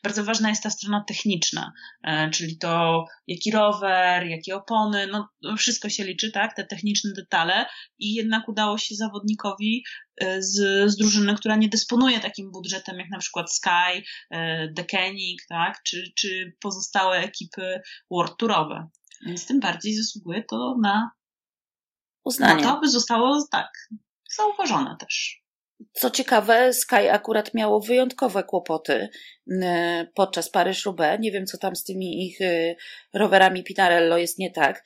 bardzo 0.03 0.25
ważna 0.25 0.49
jest 0.49 0.63
ta 0.63 0.71
strona 0.71 1.05
techniczna, 1.09 1.73
e, 2.05 2.31
czyli 2.31 2.59
to 2.59 3.05
jaki 3.27 3.51
rower, 3.51 4.27
jakie 4.27 4.57
opony, 4.57 5.07
no, 5.07 5.29
no 5.43 5.57
wszystko 5.57 5.89
się 5.89 6.05
liczy, 6.05 6.31
tak, 6.31 6.57
te 6.57 6.65
techniczne 6.65 7.13
detale 7.17 7.67
i 7.99 8.15
jednak 8.15 8.49
udało 8.49 8.79
się 8.79 8.95
zawodnikowi 8.95 9.85
e, 10.21 10.43
z, 10.43 10.57
z 10.91 10.97
drużyny, 10.97 11.35
która 11.35 11.57
nie 11.57 11.69
dysponuje 11.69 12.21
takim 12.21 12.51
budżetem 12.51 12.99
jak 12.99 13.11
na 13.11 13.19
przykład 13.19 13.53
Sky, 13.53 14.03
Decenic, 14.73 15.47
tak, 15.49 15.83
czy, 15.83 16.13
czy 16.17 16.57
pozostałe 16.61 17.19
ekipy 17.19 17.81
World 18.11 18.37
Tourowe. 18.39 18.89
Więc 19.27 19.47
tym 19.47 19.61
bardziej 19.61 19.95
zasługuje 19.95 20.45
to 20.45 20.77
na 20.83 21.11
uznanie. 22.25 22.65
No 22.65 22.75
to 22.75 22.81
by 22.81 22.89
zostało 22.89 23.47
tak 23.51 23.71
zauważone 24.37 24.97
też. 24.97 25.40
Co 25.93 26.11
ciekawe, 26.11 26.73
Sky 26.73 27.11
akurat 27.11 27.55
miało 27.55 27.81
wyjątkowe 27.81 28.45
kłopoty 28.45 29.09
podczas 30.15 30.53
Paryż-Roubaix. 30.53 31.21
Nie 31.21 31.33
wiem, 31.33 31.47
co 31.47 31.59
tam 31.59 31.77
z 31.77 31.85
tymi 31.85 32.27
ich 32.27 32.41
y, 32.41 32.77
rowerami 33.15 33.65
Pinarello 33.65 34.19
jest 34.19 34.39
nie 34.39 34.51
tak, 34.51 34.85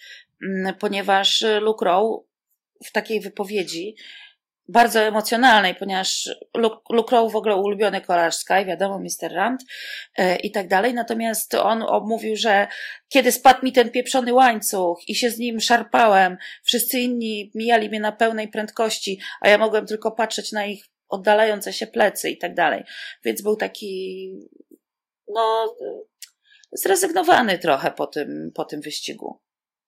ponieważ 0.79 1.45
Luke 1.61 1.85
Rowe 1.85 2.25
w 2.85 2.93
takiej 2.93 3.21
wypowiedzi 3.21 3.97
bardzo 4.69 5.01
emocjonalnej, 5.01 5.75
ponieważ 5.75 6.31
Luke 6.91 7.17
Rowe 7.17 7.33
w 7.33 7.37
ogóle 7.37 7.57
ulubiony 7.57 8.01
kolarz 8.01 8.35
Sky, 8.35 8.65
wiadomo, 8.67 8.99
Mr. 8.99 9.33
Rand 9.33 9.63
e, 10.17 10.37
i 10.37 10.51
tak 10.51 10.69
dalej. 10.69 10.95
Natomiast 10.95 11.55
on 11.55 11.85
mówił, 12.07 12.37
że 12.37 12.69
kiedy 13.09 13.33
spadł 13.33 13.65
mi 13.65 13.73
ten 13.73 13.91
pieprzony 13.91 14.33
łańcuch 14.33 15.09
i 15.09 15.15
się 15.15 15.31
z 15.31 15.39
nim 15.39 15.61
szarpałem, 15.61 16.37
wszyscy 16.63 17.01
inni 17.01 17.51
mijali 17.55 17.89
mnie 17.89 18.01
na 18.01 18.13
pełnej 18.13 18.49
prędkości, 18.49 19.21
a 19.41 19.49
ja 19.49 19.59
mogłem 19.59 19.87
tylko 19.87 20.13
patrzeć 20.13 20.53
na 20.53 20.67
ich 20.67 20.85
oddalające 21.09 21.73
się 21.73 21.87
plecy 21.87 22.31
i 22.31 22.39
tak 22.39 22.55
dalej. 22.55 22.85
Więc 23.25 23.43
był 23.43 23.57
taki, 23.57 24.33
no, 25.29 25.75
zrezygnowany 26.73 27.59
trochę 27.59 27.91
po 27.91 28.07
tym, 28.07 28.51
po 28.55 28.65
tym 28.65 28.81
wyścigu. 28.81 29.44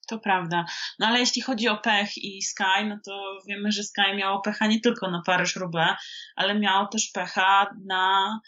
To 0.07 0.19
prawda. 0.19 0.65
No 0.99 1.07
ale 1.07 1.21
jeśli 1.21 1.43
chodzi 1.43 1.69
o 1.69 1.77
pech 1.77 2.17
i 2.17 2.43
Sky, 2.43 2.85
no 2.89 2.99
to 3.05 3.39
wiemy, 3.49 3.73
że 3.73 3.83
Sky 3.83 4.17
miało 4.17 4.41
pecha 4.41 4.67
nie 4.67 4.81
tylko 4.81 5.11
na 5.11 5.23
Paryż-Roubaix, 5.27 5.97
ale 6.37 6.55
miało 6.55 6.87
też 6.87 7.11
pecha 7.15 7.71
na 7.87 8.41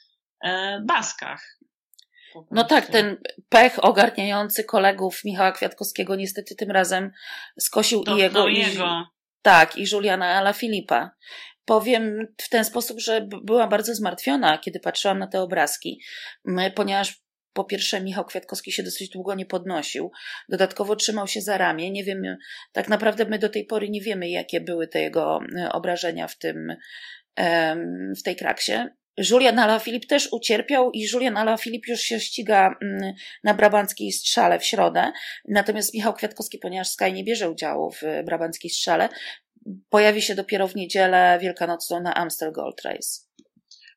e, 0.45 0.81
Baskach. 0.87 1.59
No 2.51 2.65
tak, 2.65 2.87
ten 2.87 3.17
pech 3.49 3.85
ogarniający 3.85 4.65
kolegów 4.65 5.25
Michała 5.25 5.53
Kwiatkowskiego 5.53 6.17
niestety 6.17 6.55
tym 6.55 6.71
razem 6.71 7.13
skosił 7.61 8.03
i 8.03 8.19
jego, 8.19 8.49
i 8.49 8.59
jego. 8.59 9.07
Tak, 9.43 9.77
i 9.77 9.85
Juliana 9.93 10.27
Alaphilippa. 10.27 11.11
Powiem 11.65 12.27
w 12.41 12.49
ten 12.49 12.65
sposób, 12.65 13.01
że 13.01 13.29
byłam 13.43 13.69
bardzo 13.69 13.95
zmartwiona, 13.95 14.59
kiedy 14.59 14.81
patrzyłam 14.81 15.19
na 15.19 15.27
te 15.27 15.43
obrazki, 15.43 16.01
ponieważ 16.75 17.23
po 17.59 17.65
pierwsze, 17.65 18.01
Michał 18.01 18.25
Kwiatkowski 18.25 18.73
się 18.73 18.83
dosyć 18.83 19.09
długo 19.09 19.35
nie 19.35 19.47
podnosił. 19.47 20.11
Dodatkowo 20.49 20.97
trzymał 20.97 21.27
się 21.27 21.41
za 21.41 21.59
ramię. 21.59 21.91
Nie 21.91 22.05
wiemy, 22.05 22.37
tak 22.73 22.89
naprawdę 22.89 23.25
my 23.25 23.39
do 23.39 23.49
tej 23.49 23.65
pory 23.65 23.91
nie 23.91 24.01
wiemy, 24.01 24.29
jakie 24.29 24.61
były 24.61 24.89
te 24.89 25.01
jego 25.01 25.41
e, 25.57 25.73
obrażenia 25.73 26.29
w 26.29 26.39
tym, 26.39 26.77
w 28.19 28.23
tej 28.23 28.37
kraksie. 28.37 28.73
Julian 29.31 29.59
Alaphilippe 29.59 30.07
też 30.07 30.33
ucierpiał 30.33 30.91
i 30.91 31.07
Julian 31.13 31.37
Alaphilippe 31.37 31.91
już 31.91 32.01
się 32.01 32.21
ściga 32.21 32.77
mm, 32.83 33.15
na 33.45 33.55
brabanckiej 33.55 34.13
strzale 34.13 34.59
w 34.59 34.65
środę. 34.65 35.13
Natomiast 35.49 35.95
Michał 35.95 36.15
Kwiatkowski, 36.15 36.59
ponieważ 36.59 36.89
Sky 36.89 37.13
nie 37.13 37.25
bierze 37.25 37.51
udziału 37.51 37.91
w 37.91 38.03
brabanckiej 38.25 38.71
strzale, 38.71 39.09
pojawi 39.89 40.23
się 40.23 40.35
dopiero 40.35 40.69
w 40.69 40.77
niedzielę 40.77 41.39
wielkanocną 41.43 42.01
na 42.01 42.15
Amstel 42.15 42.53
Gold 42.53 42.83
Race 42.85 43.28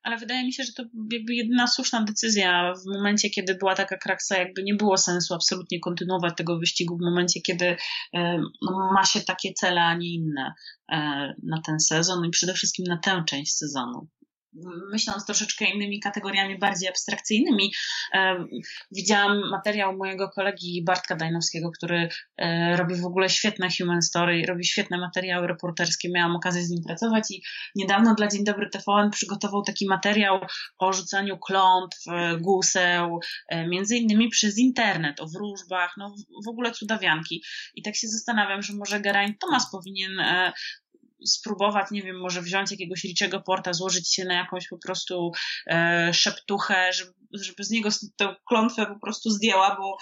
ale 0.03 0.17
wydaje 0.17 0.46
mi 0.46 0.53
się, 0.53 0.63
że 0.63 0.74
to 0.74 0.84
jakby 1.12 1.34
jedyna 1.34 1.67
słuszna 1.67 2.03
decyzja 2.03 2.74
w 2.74 2.93
momencie, 2.93 3.29
kiedy 3.29 3.55
była 3.55 3.75
taka 3.75 3.98
kraksa, 3.98 4.38
jakby 4.38 4.63
nie 4.63 4.74
było 4.74 4.98
sensu 4.98 5.34
absolutnie 5.34 5.79
kontynuować 5.79 6.34
tego 6.38 6.60
wyścigu 6.60 6.98
w 6.98 7.01
momencie, 7.01 7.41
kiedy 7.41 7.75
no, 8.62 8.91
ma 8.93 9.05
się 9.05 9.22
takie 9.22 9.53
cele, 9.53 9.81
a 9.81 9.96
nie 9.96 10.13
inne 10.13 10.53
e, 10.91 10.98
na 11.43 11.62
ten 11.65 11.79
sezon 11.79 12.25
i 12.25 12.29
przede 12.29 12.53
wszystkim 12.53 12.86
na 12.88 12.98
tę 12.98 13.24
część 13.27 13.53
sezonu. 13.53 14.08
Myśląc 14.91 15.25
troszeczkę 15.25 15.65
innymi 15.65 16.00
kategoriami, 16.00 16.60
bardziej 16.60 16.89
abstrakcyjnymi, 16.89 17.74
widziałam 18.91 19.50
materiał 19.50 19.98
mojego 19.98 20.29
kolegi 20.29 20.84
Bartka 20.84 21.15
Dajnowskiego, 21.15 21.72
który 21.72 22.10
e, 22.38 22.77
robi 22.77 22.96
w 22.96 23.05
ogóle 23.05 23.29
świetne 23.29 23.67
human 23.77 24.01
story, 24.01 24.46
robi 24.48 24.65
świetne 24.65 24.98
materiały 24.98 25.48
reporterskie. 25.48 26.10
Miałam 26.10 26.36
okazję 26.36 26.63
z 26.63 26.70
nim 26.70 26.84
pracować 26.84 27.31
i 27.31 27.43
niedawno 27.75 28.15
dla 28.15 28.27
Dzień 28.27 28.43
Dobry 28.43 28.70
TVN 28.70 29.10
przygotował 29.12 29.63
taki 29.63 29.88
materiał 29.88 30.39
o 30.79 30.93
rzucaniu 30.93 31.38
klątw, 31.38 31.98
e, 32.08 32.38
guseł, 32.38 33.20
e, 33.48 33.67
między 33.67 33.98
innymi 33.98 34.29
przez 34.29 34.58
internet, 34.58 35.20
o 35.20 35.27
wróżbach, 35.27 35.93
no 35.98 36.15
w 36.46 36.50
ogóle 36.50 36.72
cudawianki. 36.72 37.43
I 37.75 37.81
tak 37.81 37.96
się 37.96 38.08
zastanawiam, 38.08 38.62
że 38.62 38.74
może 38.74 39.00
Geraint 39.00 39.39
Thomas 39.39 39.72
powinien 39.72 40.12
spróbować, 41.25 41.91
nie 41.91 42.03
wiem, 42.03 42.19
może 42.19 42.41
wziąć 42.41 42.71
jakiegoś 42.71 43.03
Richiego 43.03 43.41
Porta, 43.41 43.73
złożyć 43.73 44.13
się 44.13 44.25
na 44.25 44.33
jakąś 44.33 44.67
po 44.67 44.77
prostu 44.77 45.31
e, 45.67 46.11
szeptuchę, 46.13 46.93
żeby, 46.93 47.11
żeby 47.33 47.63
z 47.63 47.69
niego 47.69 47.89
tę 48.17 48.35
klątwę 48.47 48.85
po 48.85 48.99
prostu 48.99 49.29
zdjęła, 49.29 49.75
bo 49.75 49.97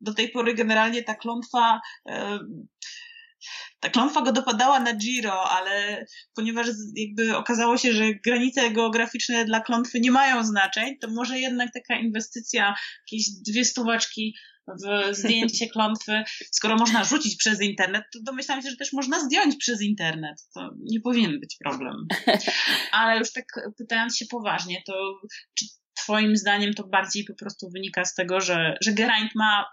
do 0.00 0.14
tej 0.14 0.28
pory 0.28 0.54
generalnie 0.54 1.02
ta 1.02 1.14
klątwa 1.14 1.80
e, 2.08 2.38
ta 3.80 3.90
klątwa 3.90 4.22
go 4.22 4.32
dopadała 4.32 4.80
na 4.80 4.94
Giro, 4.94 5.50
ale 5.50 6.06
ponieważ 6.34 6.66
jakby 6.96 7.36
okazało 7.36 7.78
się, 7.78 7.92
że 7.92 8.14
granice 8.14 8.70
geograficzne 8.70 9.44
dla 9.44 9.60
klątwy 9.60 10.00
nie 10.00 10.10
mają 10.10 10.44
znaczeń, 10.44 10.98
to 10.98 11.08
może 11.10 11.38
jednak 11.38 11.72
taka 11.72 11.96
inwestycja, 11.96 12.74
jakieś 13.06 13.30
dwie 13.30 13.64
stuwaczki 13.64 14.34
w 14.68 15.14
zdjęcie 15.14 15.68
klątwy, 15.68 16.22
skoro 16.50 16.76
można 16.76 17.04
rzucić 17.04 17.36
przez 17.36 17.60
internet, 17.60 18.04
to 18.12 18.18
domyślam 18.22 18.62
się, 18.62 18.70
że 18.70 18.76
też 18.76 18.92
można 18.92 19.20
zdjąć 19.20 19.56
przez 19.56 19.82
internet. 19.82 20.36
To 20.54 20.70
nie 20.80 21.00
powinien 21.00 21.40
być 21.40 21.56
problem. 21.64 21.94
Ale 22.92 23.18
już 23.18 23.32
tak 23.32 23.44
pytając 23.78 24.16
się 24.16 24.26
poważnie, 24.30 24.82
to 24.86 25.20
czy 25.58 25.64
Twoim 25.94 26.36
zdaniem 26.36 26.74
to 26.74 26.86
bardziej 26.86 27.24
po 27.24 27.34
prostu 27.34 27.70
wynika 27.70 28.04
z 28.04 28.14
tego, 28.14 28.40
że, 28.40 28.76
że 28.80 28.92
Geraint 28.92 29.30
ma 29.34 29.64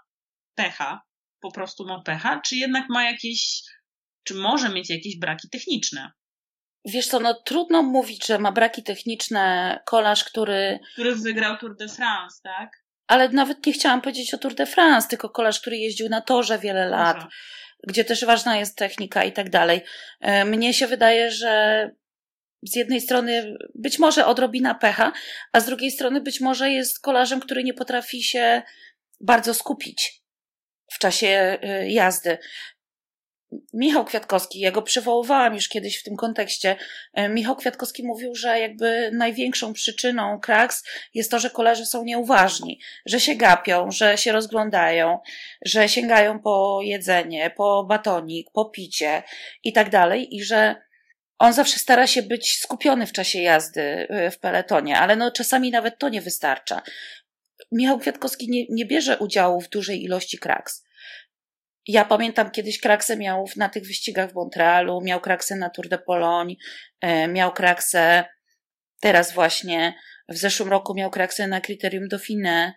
pecha, 0.54 1.02
po 1.40 1.52
prostu 1.52 1.86
ma 1.86 2.02
pecha, 2.02 2.40
czy 2.40 2.56
jednak 2.56 2.84
ma 2.88 3.04
jakieś, 3.04 3.62
czy 4.24 4.34
może 4.34 4.68
mieć 4.68 4.90
jakieś 4.90 5.18
braki 5.18 5.48
techniczne? 5.48 6.12
Wiesz 6.84 7.06
co, 7.06 7.20
no 7.20 7.34
trudno 7.34 7.82
mówić, 7.82 8.26
że 8.26 8.38
ma 8.38 8.52
braki 8.52 8.82
techniczne 8.82 9.78
kolarz, 9.86 10.24
który... 10.24 10.78
Który 10.92 11.16
wygrał 11.16 11.56
Tour 11.56 11.76
de 11.76 11.88
France, 11.88 12.40
tak? 12.42 12.81
Ale 13.12 13.28
nawet 13.28 13.66
nie 13.66 13.72
chciałam 13.72 14.00
powiedzieć 14.00 14.34
o 14.34 14.38
Tour 14.38 14.54
de 14.54 14.66
France, 14.66 15.08
tylko 15.08 15.28
kolarz, 15.28 15.60
który 15.60 15.76
jeździł 15.76 16.08
na 16.08 16.20
torze 16.20 16.58
wiele 16.58 16.88
lat, 16.88 17.16
Aha. 17.18 17.28
gdzie 17.88 18.04
też 18.04 18.24
ważna 18.24 18.56
jest 18.56 18.76
technika 18.76 19.24
i 19.24 19.32
tak 19.32 19.50
dalej. 19.50 19.80
E, 20.20 20.44
mnie 20.44 20.74
się 20.74 20.86
wydaje, 20.86 21.30
że 21.30 21.90
z 22.62 22.76
jednej 22.76 23.00
strony 23.00 23.56
być 23.74 23.98
może 23.98 24.26
odrobina 24.26 24.74
pecha, 24.74 25.12
a 25.52 25.60
z 25.60 25.66
drugiej 25.66 25.90
strony 25.90 26.20
być 26.20 26.40
może 26.40 26.70
jest 26.70 27.00
kolarzem, 27.00 27.40
który 27.40 27.64
nie 27.64 27.74
potrafi 27.74 28.22
się 28.22 28.62
bardzo 29.20 29.54
skupić 29.54 30.22
w 30.92 30.98
czasie 30.98 31.58
e, 31.62 31.90
jazdy. 31.90 32.38
Michał 33.72 34.04
Kwiatkowski, 34.04 34.60
ja 34.60 34.70
go 34.70 34.82
przywoływałam 34.82 35.54
już 35.54 35.68
kiedyś 35.68 35.98
w 35.98 36.02
tym 36.02 36.16
kontekście. 36.16 36.76
E, 37.14 37.28
Michał 37.28 37.56
Kwiatkowski 37.56 38.04
mówił, 38.06 38.34
że 38.34 38.60
jakby 38.60 39.10
największą 39.12 39.72
przyczyną 39.72 40.40
kraks 40.40 40.84
jest 41.14 41.30
to, 41.30 41.38
że 41.38 41.50
koledzy 41.50 41.86
są 41.86 42.04
nieuważni, 42.04 42.80
że 43.06 43.20
się 43.20 43.34
gapią, 43.34 43.90
że 43.90 44.18
się 44.18 44.32
rozglądają, 44.32 45.18
że 45.64 45.88
sięgają 45.88 46.38
po 46.38 46.80
jedzenie, 46.82 47.50
po 47.56 47.84
batonik, 47.84 48.50
po 48.52 48.64
picie 48.64 49.22
i 49.64 49.72
tak 49.72 49.90
dalej 49.90 50.36
i 50.36 50.44
że 50.44 50.76
on 51.38 51.52
zawsze 51.52 51.78
stara 51.78 52.06
się 52.06 52.22
być 52.22 52.58
skupiony 52.58 53.06
w 53.06 53.12
czasie 53.12 53.40
jazdy 53.40 53.82
e, 53.82 54.30
w 54.30 54.38
peletonie, 54.38 54.98
ale 54.98 55.16
no 55.16 55.30
czasami 55.30 55.70
nawet 55.70 55.98
to 55.98 56.08
nie 56.08 56.20
wystarcza. 56.20 56.82
Michał 57.72 57.98
Kwiatkowski 57.98 58.50
nie, 58.50 58.64
nie 58.68 58.86
bierze 58.86 59.18
udziału 59.18 59.60
w 59.60 59.68
dużej 59.68 60.04
ilości 60.04 60.38
kraks 60.38 60.84
ja 61.88 62.04
pamiętam 62.04 62.50
kiedyś 62.50 62.80
kraksę 62.80 63.16
miał 63.16 63.44
na 63.56 63.68
tych 63.68 63.86
wyścigach 63.86 64.30
w 64.30 64.34
Montrealu, 64.34 65.00
miał 65.00 65.20
kraksę 65.20 65.56
na 65.56 65.70
Tour 65.70 65.88
de 65.88 65.98
Pologne, 65.98 66.54
e, 67.00 67.28
miał 67.28 67.52
kraksę 67.52 68.24
teraz 69.00 69.32
właśnie, 69.32 69.94
w 70.28 70.36
zeszłym 70.36 70.68
roku 70.68 70.94
miał 70.94 71.10
kraksę 71.10 71.46
na 71.46 71.60
Criterium 71.60 72.08
Dauphiné, 72.08 72.72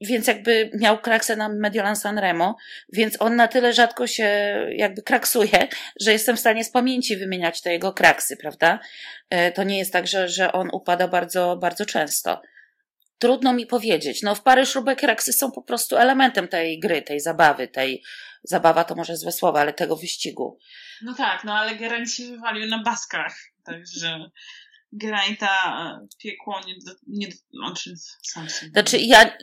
więc 0.00 0.26
jakby 0.26 0.70
miał 0.74 0.98
kraksę 0.98 1.36
na 1.36 1.48
Mediolan 1.48 1.96
Sanremo, 1.96 2.56
więc 2.92 3.22
on 3.22 3.36
na 3.36 3.48
tyle 3.48 3.72
rzadko 3.72 4.06
się 4.06 4.28
jakby 4.70 5.02
kraksuje, 5.02 5.68
że 6.00 6.12
jestem 6.12 6.36
w 6.36 6.40
stanie 6.40 6.64
z 6.64 6.70
pamięci 6.70 7.16
wymieniać 7.16 7.62
te 7.62 7.72
jego 7.72 7.92
kraksy, 7.92 8.36
prawda? 8.36 8.80
E, 9.30 9.52
to 9.52 9.64
nie 9.64 9.78
jest 9.78 9.92
tak, 9.92 10.06
że, 10.06 10.28
że 10.28 10.52
on 10.52 10.68
upada 10.72 11.08
bardzo, 11.08 11.56
bardzo 11.56 11.86
często. 11.86 12.42
Trudno 13.18 13.52
mi 13.52 13.66
powiedzieć. 13.66 14.22
No, 14.22 14.34
w 14.34 14.42
pary 14.42 14.66
śrubek 14.66 15.02
raksy 15.02 15.32
są 15.32 15.52
po 15.52 15.62
prostu 15.62 15.96
elementem 15.96 16.48
tej 16.48 16.80
gry, 16.80 17.02
tej 17.02 17.20
zabawy, 17.20 17.68
tej 17.68 18.02
zabawa 18.42 18.84
to 18.84 18.94
może 18.94 19.16
złe 19.16 19.32
słowa, 19.32 19.60
ale 19.60 19.72
tego 19.72 19.96
wyścigu. 19.96 20.58
No 21.02 21.14
tak, 21.14 21.44
no 21.44 21.54
ale 21.54 21.76
Geraint 21.76 22.12
się 22.12 22.26
wywalił 22.26 22.66
na 22.66 22.82
baskach, 22.82 23.36
także 23.64 24.30
Gerainta 24.96 25.48
e, 26.02 26.06
piekło 26.18 26.60
nie, 26.66 26.74
nie 27.06 27.28
znaczy 27.52 27.94
sam 28.22 28.50
sobie. 28.50 28.70
Znaczy 28.70 28.98
ja, 28.98 29.36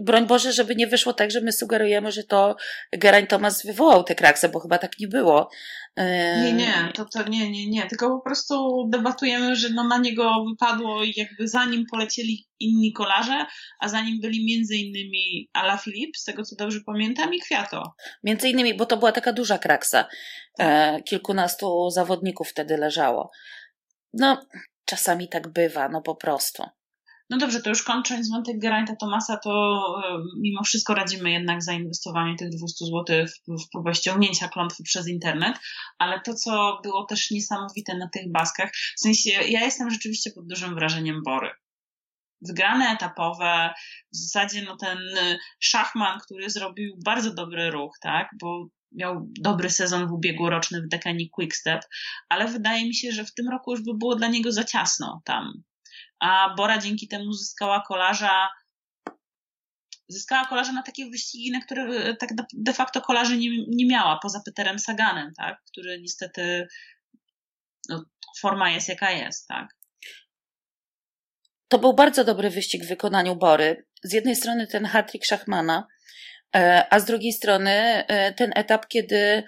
broń 0.00 0.26
Boże, 0.26 0.52
żeby 0.52 0.76
nie 0.76 0.86
wyszło 0.86 1.12
tak, 1.12 1.30
że 1.30 1.40
my 1.40 1.52
sugerujemy, 1.52 2.12
że 2.12 2.24
to 2.24 2.56
Geraint 2.92 3.30
Thomas 3.30 3.66
wywołał 3.66 4.04
te 4.04 4.14
kraksy, 4.14 4.48
bo 4.48 4.60
chyba 4.60 4.78
tak 4.78 4.98
nie 4.98 5.08
było. 5.08 5.50
Nie, 5.96 6.52
nie, 6.52 6.92
to, 6.94 7.04
to 7.04 7.28
nie, 7.28 7.50
nie, 7.50 7.66
nie, 7.66 7.86
tylko 7.86 8.10
po 8.10 8.20
prostu 8.20 8.86
debatujemy, 8.88 9.56
że 9.56 9.68
no 9.70 9.88
na 9.88 9.98
niego 9.98 10.44
wypadło 10.50 11.00
jakby 11.16 11.48
zanim 11.48 11.86
polecieli 11.90 12.46
inni 12.60 12.92
kolarze, 12.92 13.46
a 13.80 13.88
zanim 13.88 14.20
byli 14.20 14.44
między 14.44 14.76
innymi 14.76 15.48
Ala 15.52 15.78
Filip, 15.78 16.16
z 16.16 16.24
tego 16.24 16.42
co 16.42 16.56
dobrze 16.56 16.80
pamiętam, 16.86 17.34
i 17.34 17.40
Kwiato. 17.40 17.94
Między 18.24 18.48
innymi, 18.48 18.74
bo 18.74 18.86
to 18.86 18.96
była 18.96 19.12
taka 19.12 19.32
duża 19.32 19.58
kraksa. 19.58 20.08
E, 20.58 21.02
kilkunastu 21.02 21.90
zawodników 21.90 22.48
wtedy 22.48 22.76
leżało. 22.76 23.30
No, 24.12 24.46
czasami 24.92 25.28
tak 25.28 25.48
bywa, 25.48 25.88
no 25.88 26.02
po 26.02 26.14
prostu. 26.14 26.62
No 27.30 27.38
dobrze, 27.38 27.62
to 27.62 27.70
już 27.70 27.82
kończąc 27.82 28.30
wątek 28.30 28.56
Geraint'a 28.58 28.96
Tomasa, 29.00 29.36
to 29.36 29.84
mimo 30.40 30.62
wszystko 30.62 30.94
radzimy 30.94 31.30
jednak 31.30 31.62
zainwestowanie 31.62 32.36
tych 32.36 32.48
200 32.48 32.84
zł 32.84 33.26
w, 33.48 33.70
próbę 33.72 33.94
ściągnięcia 33.94 34.48
klątwy 34.48 34.82
przez 34.82 35.08
internet, 35.08 35.56
ale 35.98 36.20
to, 36.20 36.34
co 36.34 36.80
było 36.82 37.04
też 37.04 37.30
niesamowite 37.30 37.96
na 37.96 38.08
tych 38.08 38.32
baskach, 38.32 38.70
w 38.96 39.00
sensie 39.00 39.30
ja 39.30 39.64
jestem 39.64 39.90
rzeczywiście 39.90 40.30
pod 40.30 40.46
dużym 40.46 40.74
wrażeniem 40.74 41.22
Bory. 41.24 41.50
Wygrane 42.40 42.84
etapowe, 42.84 43.74
w 44.12 44.16
zasadzie 44.16 44.62
no 44.62 44.76
ten 44.76 44.98
szachman, 45.60 46.18
który 46.20 46.50
zrobił 46.50 46.98
bardzo 47.04 47.34
dobry 47.34 47.70
ruch, 47.70 47.98
tak, 48.00 48.28
bo 48.40 48.66
miał 48.94 49.28
dobry 49.40 49.70
sezon 49.70 50.08
w 50.08 50.12
ubiegłoroczny 50.12 50.82
w 50.82 50.88
dekanii 50.88 51.30
Quickstep, 51.30 51.80
ale 52.28 52.48
wydaje 52.48 52.84
mi 52.84 52.94
się, 52.94 53.12
że 53.12 53.24
w 53.24 53.34
tym 53.34 53.48
roku 53.48 53.70
już 53.70 53.84
by 53.84 53.94
było 53.98 54.14
dla 54.14 54.28
niego 54.28 54.52
za 54.52 54.64
ciasno 54.64 55.22
tam 55.24 55.62
a 56.22 56.54
Bora 56.56 56.78
dzięki 56.78 57.08
temu 57.08 57.32
zyskała 57.32 57.82
kolarza 57.88 58.50
zyskała 60.08 60.46
kolarza 60.46 60.72
na 60.72 60.82
takie 60.82 61.10
wyścigi, 61.10 61.50
na 61.50 61.60
które 61.60 61.82
e, 61.84 62.16
tak 62.16 62.30
de 62.52 62.72
facto 62.72 63.00
kolarzy 63.00 63.36
nie, 63.36 63.50
nie 63.68 63.86
miała, 63.86 64.18
poza 64.22 64.40
Peterem 64.44 64.78
Saganem, 64.78 65.32
tak? 65.36 65.62
który 65.70 66.00
niestety 66.00 66.66
no, 67.88 68.04
forma 68.40 68.70
jest 68.70 68.88
jaka 68.88 69.10
jest, 69.10 69.48
tak? 69.48 69.68
To 71.68 71.78
był 71.78 71.94
bardzo 71.94 72.24
dobry 72.24 72.50
wyścig 72.50 72.84
w 72.84 72.88
wykonaniu 72.88 73.36
Bory. 73.36 73.86
Z 74.02 74.12
jednej 74.12 74.36
strony 74.36 74.66
ten 74.66 74.84
hat-trick 74.84 75.24
Szachmana, 75.24 75.86
a 76.90 77.00
z 77.00 77.04
drugiej 77.04 77.32
strony 77.32 77.70
e, 77.70 78.32
ten 78.32 78.52
etap, 78.54 78.86
kiedy 78.88 79.42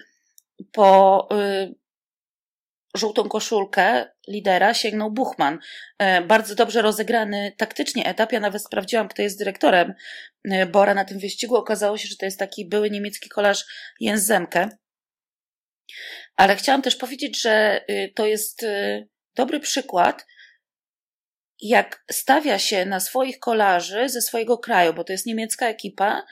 po 0.71 1.27
żółtą 2.95 3.29
koszulkę 3.29 4.05
lidera 4.27 4.73
sięgnął 4.73 5.11
Buchman. 5.11 5.59
E, 5.97 6.21
bardzo 6.21 6.55
dobrze 6.55 6.81
rozegrany 6.81 7.53
taktycznie 7.57 8.05
etap. 8.05 8.31
Ja 8.31 8.39
nawet 8.39 8.63
sprawdziłam, 8.63 9.07
kto 9.07 9.21
jest 9.21 9.39
dyrektorem 9.39 9.93
e, 10.51 10.65
Bora 10.65 10.93
na 10.93 11.05
tym 11.05 11.19
wyścigu. 11.19 11.55
Okazało 11.55 11.97
się, 11.97 12.07
że 12.07 12.15
to 12.15 12.25
jest 12.25 12.39
taki 12.39 12.65
były 12.65 12.89
niemiecki 12.89 13.29
kolarz 13.29 13.65
Jens 13.99 14.23
Zemke. 14.23 14.69
Ale 16.35 16.55
chciałam 16.55 16.81
też 16.81 16.95
powiedzieć, 16.95 17.41
że 17.41 17.85
to 18.15 18.25
jest 18.25 18.65
dobry 19.35 19.59
przykład, 19.59 20.25
jak 21.61 22.03
stawia 22.11 22.59
się 22.59 22.85
na 22.85 22.99
swoich 22.99 23.39
kolarzy 23.39 24.09
ze 24.09 24.21
swojego 24.21 24.57
kraju, 24.57 24.93
bo 24.93 25.03
to 25.03 25.13
jest 25.13 25.25
niemiecka 25.25 25.67
ekipa 25.67 26.23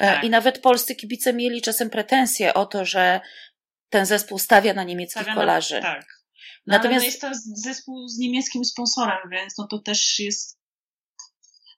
e, 0.00 0.06
tak. 0.06 0.24
i 0.24 0.30
nawet 0.30 0.58
polscy 0.58 0.94
kibice 0.94 1.32
mieli 1.32 1.62
czasem 1.62 1.90
pretensje 1.90 2.54
o 2.54 2.66
to, 2.66 2.84
że 2.84 3.20
ten 3.88 4.06
zespół 4.06 4.38
stawia 4.38 4.74
na 4.74 4.84
niemieckich 4.84 5.22
stawia 5.22 5.34
kolarzy. 5.34 5.74
Na, 5.74 5.82
tak. 5.82 6.06
No, 6.66 6.76
Natomiast 6.76 7.04
jest 7.04 7.20
to 7.20 7.30
zespół 7.54 8.08
z 8.08 8.18
niemieckim 8.18 8.64
sponsorem, 8.64 9.18
więc 9.30 9.58
no 9.58 9.66
to 9.66 9.78
też 9.78 10.18
jest 10.18 10.60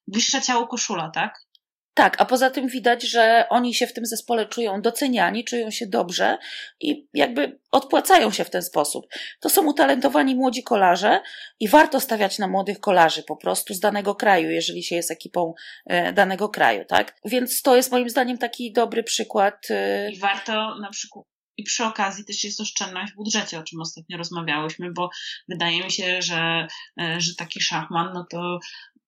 wyższe 0.09 0.43
ciało 0.43 0.67
koszula, 0.67 1.11
tak? 1.11 1.47
Tak, 1.95 2.21
a 2.21 2.25
poza 2.25 2.51
tym 2.51 2.69
widać, 2.69 3.03
że 3.03 3.47
oni 3.51 3.75
się 3.75 3.87
w 3.87 3.93
tym 3.93 4.07
zespole 4.07 4.47
czują 4.47 4.83
doceniani, 4.83 5.45
czują 5.45 5.71
się 5.71 5.87
dobrze 5.87 6.39
i 6.81 7.09
jakby 7.15 7.59
odpłacają 7.71 8.31
się 8.31 8.45
w 8.45 8.51
ten 8.51 8.63
sposób. 8.63 9.07
To 9.41 9.51
są 9.51 9.67
utalentowani 9.67 10.35
młodzi 10.35 10.63
kolarze 10.63 11.21
i 11.61 11.69
warto 11.69 12.01
stawiać 12.01 12.39
na 12.39 12.49
młodych 12.49 12.81
kolarzy 12.81 13.23
po 13.23 13.37
prostu 13.37 13.75
z 13.75 13.81
danego 13.81 14.15
kraju, 14.15 14.51
jeżeli 14.51 14.83
się 14.83 14.97
jest 14.97 15.11
ekipą 15.11 15.55
e, 15.87 16.13
danego 16.13 16.49
kraju, 16.49 16.85
tak? 16.85 17.17
Więc 17.25 17.63
to 17.63 17.77
jest 17.77 17.93
moim 17.93 18.11
zdaniem 18.11 18.39
taki 18.39 18.73
dobry 18.73 19.03
przykład. 19.03 19.67
E, 19.71 20.11
I 20.11 20.19
warto 20.19 20.79
na 20.79 20.91
przykład 20.91 21.27
i 21.57 21.63
przy 21.63 21.85
okazji 21.85 22.25
też 22.25 22.45
jest 22.45 22.61
oszczędność 22.61 23.13
w 23.13 23.17
budżecie, 23.17 23.59
o 23.59 23.63
czym 23.63 23.81
ostatnio 23.81 24.19
rozmawiałyśmy, 24.19 24.93
bo 24.93 25.11
wydaje 25.49 25.85
mi 25.85 25.91
się, 25.91 26.23
że, 26.23 26.67
e, 27.01 27.21
że 27.21 27.35
taki 27.35 27.61
szachman, 27.61 28.11
no 28.15 28.27
to 28.31 28.59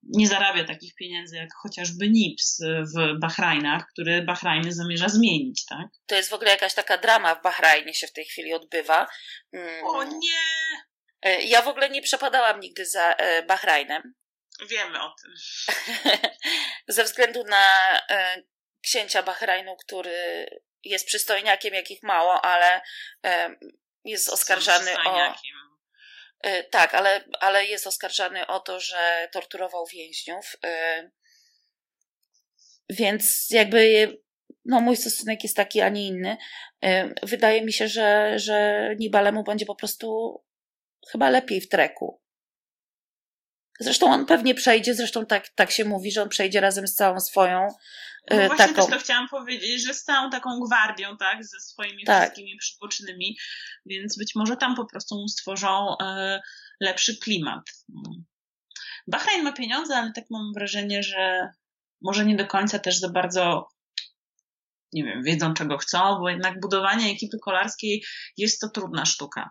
nie 0.09 0.29
zarabia 0.29 0.65
takich 0.65 0.95
pieniędzy 0.95 1.37
jak 1.37 1.49
chociażby 1.63 2.09
NIPS 2.09 2.61
w 2.95 3.19
Bahrajnach, 3.21 3.87
który 3.93 4.23
Bahrajny 4.23 4.73
zamierza 4.73 5.09
zmienić, 5.09 5.65
tak? 5.67 5.87
To 6.07 6.15
jest 6.15 6.31
w 6.31 6.35
ogóle 6.35 6.51
jakaś 6.51 6.75
taka 6.75 6.99
drama 6.99 7.35
w 7.35 7.43
Bahrajnie 7.43 7.95
się 7.95 8.07
w 8.07 8.13
tej 8.13 8.25
chwili 8.25 8.55
odbywa. 8.55 9.07
Mm. 9.53 9.85
O 9.87 10.05
nie! 10.05 10.41
E, 11.23 11.43
ja 11.43 11.63
w 11.63 11.69
ogóle 11.69 11.91
nie 11.91 12.03
przepadałam 12.03 12.61
nigdy 12.61 12.87
za 12.87 13.13
e, 13.13 13.43
Bahrajnem. 13.43 14.15
Wiemy 14.69 15.03
o 15.03 15.15
tym. 15.23 15.33
Ze 16.89 17.05
względu 17.05 17.45
na 17.45 17.99
e, 18.11 18.43
księcia 18.83 19.23
Bahrajnu, 19.23 19.77
który 19.77 20.47
jest 20.85 21.07
przystojniakiem, 21.07 21.75
jakich 21.75 22.03
mało, 22.03 22.45
ale 22.45 22.81
jest 24.05 24.29
oskarżany 24.29 24.97
o 25.05 25.35
tak, 26.71 26.95
ale, 26.95 27.25
ale 27.41 27.65
jest 27.65 27.87
oskarżany 27.87 28.47
o 28.47 28.61
to, 28.61 28.81
że 28.81 29.29
torturował 29.33 29.87
więźniów. 29.87 30.57
E, 30.65 31.11
więc 32.91 33.51
jakby 33.51 34.09
no, 34.65 34.81
mój 34.81 34.97
stosunek 34.97 35.43
jest 35.43 35.57
taki, 35.57 35.81
a 35.81 35.89
nie 35.89 36.07
inny. 36.07 36.37
E, 36.85 37.15
wydaje 37.23 37.63
mi 37.63 37.73
się, 37.73 37.89
że, 37.89 38.39
że 38.39 38.89
Nibalemu 38.99 39.45
będzie 39.45 39.67
po 39.67 39.75
prostu 39.75 40.39
chyba 41.11 41.31
lepiej 41.31 41.61
w 41.61 41.69
treku. 41.69 42.21
Zresztą 43.81 44.13
on 44.13 44.27
pewnie 44.27 44.55
przejdzie, 44.55 44.95
zresztą 44.95 45.27
tak, 45.27 45.49
tak 45.49 45.71
się 45.71 45.85
mówi, 45.85 46.13
że 46.13 46.23
on 46.23 46.29
przejdzie 46.29 46.61
razem 46.61 46.89
z 46.89 46.95
całą 46.95 47.21
swoją 47.21 47.69
no 48.31 48.37
e, 48.37 48.47
właśnie 48.47 48.69
taką... 48.69 48.87
też 48.87 48.99
to 48.99 49.05
chciałam 49.05 49.29
powiedzieć, 49.29 49.83
że 49.87 49.95
z 49.95 50.05
całą 50.05 50.31
taką 50.31 50.61
gwardią, 50.61 51.17
tak, 51.17 51.45
ze 51.45 51.61
swoimi 51.61 52.05
tak. 52.05 52.23
wszystkimi 52.23 52.57
przybocznymi, 52.57 53.37
więc 53.87 54.19
być 54.19 54.35
może 54.35 54.57
tam 54.57 54.77
po 54.77 54.87
prostu 54.87 55.29
stworzą 55.29 55.97
e, 56.03 56.41
lepszy 56.81 57.19
klimat. 57.19 57.63
Bahrain 59.07 59.43
ma 59.45 59.53
pieniądze, 59.53 59.97
ale 59.97 60.13
tak 60.13 60.25
mam 60.31 60.53
wrażenie, 60.55 61.03
że 61.03 61.49
może 62.03 62.25
nie 62.25 62.37
do 62.37 62.47
końca 62.47 62.79
też 62.79 62.99
za 62.99 63.09
bardzo 63.09 63.69
nie 64.93 65.05
wiem, 65.05 65.23
wiedzą 65.23 65.55
czego 65.55 65.79
chcą, 65.79 66.19
bo 66.21 66.31
jednak 66.31 66.61
budowanie 66.61 67.13
ekipy 67.13 67.39
kolarskiej 67.39 68.05
jest 68.37 68.61
to 68.61 68.69
trudna 68.69 69.05
sztuka. 69.05 69.51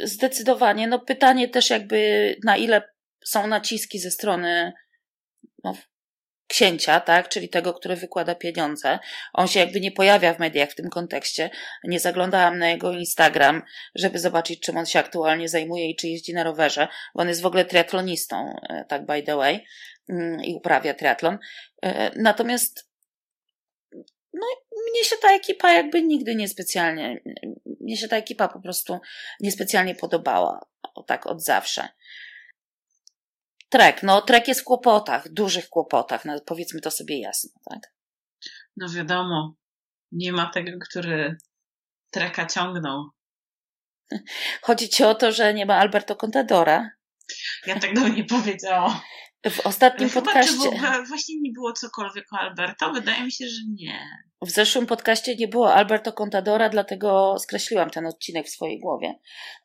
Zdecydowanie. 0.00 0.86
No 0.86 0.98
pytanie 0.98 1.48
też 1.48 1.70
jakby 1.70 2.36
na 2.44 2.56
ile 2.56 2.89
są 3.24 3.46
naciski 3.46 3.98
ze 3.98 4.10
strony 4.10 4.72
no, 5.64 5.74
księcia, 6.50 7.00
tak, 7.00 7.28
czyli 7.28 7.48
tego, 7.48 7.74
który 7.74 7.96
wykłada 7.96 8.34
pieniądze. 8.34 8.98
On 9.32 9.48
się 9.48 9.60
jakby 9.60 9.80
nie 9.80 9.92
pojawia 9.92 10.34
w 10.34 10.38
mediach 10.38 10.70
w 10.70 10.74
tym 10.74 10.90
kontekście. 10.90 11.50
Nie 11.84 12.00
zaglądałam 12.00 12.58
na 12.58 12.68
jego 12.68 12.92
Instagram, 12.92 13.62
żeby 13.94 14.18
zobaczyć, 14.18 14.60
czym 14.60 14.76
on 14.76 14.86
się 14.86 14.98
aktualnie 14.98 15.48
zajmuje 15.48 15.90
i 15.90 15.96
czy 15.96 16.08
jeździ 16.08 16.34
na 16.34 16.44
rowerze, 16.44 16.88
bo 17.14 17.22
on 17.22 17.28
jest 17.28 17.42
w 17.42 17.46
ogóle 17.46 17.64
triatlonistą, 17.64 18.54
e, 18.68 18.84
tak 18.88 19.06
by 19.06 19.22
the 19.22 19.36
way, 19.36 19.66
mm, 20.08 20.44
i 20.44 20.54
uprawia 20.54 20.94
triatlon. 20.94 21.38
E, 21.82 22.10
natomiast 22.16 22.90
no, 24.32 24.46
mnie 24.90 25.04
się 25.04 25.16
ta 25.22 25.34
ekipa 25.34 25.72
jakby 25.72 26.02
nigdy 26.02 26.34
niespecjalnie, 26.34 27.20
mnie 27.80 27.96
się 27.96 28.08
ta 28.08 28.16
ekipa 28.16 28.48
po 28.48 28.60
prostu 28.60 29.00
niespecjalnie 29.40 29.94
podobała, 29.94 30.60
tak 31.06 31.26
od 31.26 31.44
zawsze. 31.44 31.88
Trek, 33.70 34.02
no 34.02 34.22
trek 34.22 34.48
jest 34.48 34.60
w 34.60 34.64
kłopotach, 34.64 35.32
dużych 35.32 35.68
kłopotach, 35.68 36.24
no, 36.24 36.40
powiedzmy 36.46 36.80
to 36.80 36.90
sobie 36.90 37.20
jasno, 37.20 37.50
tak? 37.70 37.94
No 38.76 38.88
wiadomo, 38.88 39.54
nie 40.12 40.32
ma 40.32 40.50
tego, 40.50 40.78
który 40.88 41.36
treka 42.10 42.46
ciągnął. 42.46 43.10
Chodzi 44.62 44.88
ci 44.88 45.04
o 45.04 45.14
to, 45.14 45.32
że 45.32 45.54
nie 45.54 45.66
ma 45.66 45.76
Alberto 45.76 46.16
Contadora? 46.16 46.90
Ja 47.66 47.80
tego 47.80 48.08
nie 48.08 48.24
powiedziałam. 48.24 49.00
W 49.50 49.66
ostatnim 49.66 50.08
Chyba, 50.08 50.24
podcaście. 50.24 50.56
Było, 50.56 51.04
właśnie 51.08 51.34
nie 51.40 51.52
było 51.52 51.72
cokolwiek 51.72 52.32
o 52.32 52.38
Alberto? 52.38 52.92
Wydaje 52.92 53.24
mi 53.24 53.32
się, 53.32 53.48
że 53.48 53.60
nie. 53.68 54.00
W 54.42 54.50
zeszłym 54.50 54.86
podcaście 54.86 55.36
nie 55.36 55.48
było 55.48 55.74
Alberto 55.74 56.12
Contadora, 56.12 56.68
dlatego 56.68 57.36
skreśliłam 57.38 57.90
ten 57.90 58.06
odcinek 58.06 58.46
w 58.46 58.50
swojej 58.50 58.80
głowie. 58.80 59.14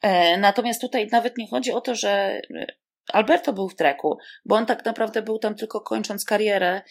E, 0.02 0.38
natomiast 0.38 0.82
tutaj 0.82 1.08
nawet 1.12 1.38
nie 1.38 1.50
chodzi 1.50 1.72
o 1.72 1.82
to, 1.82 1.96
że 1.96 2.42
Alberto 3.14 3.54
był 3.54 3.70
w 3.70 3.76
treku, 3.76 4.18
bo 4.46 4.56
on 4.56 4.66
tak 4.66 4.86
naprawdę 4.86 5.22
był 5.22 5.40
tam 5.40 5.56
tylko 5.56 5.82
kończąc 5.82 6.26
karierę, 6.26 6.82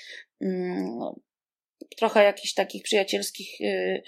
mm, 0.41 0.99
trochę 1.97 2.25
jakichś 2.25 2.55
takich 2.55 2.83
przyjacielskich 2.83 3.61
y, 3.61 4.03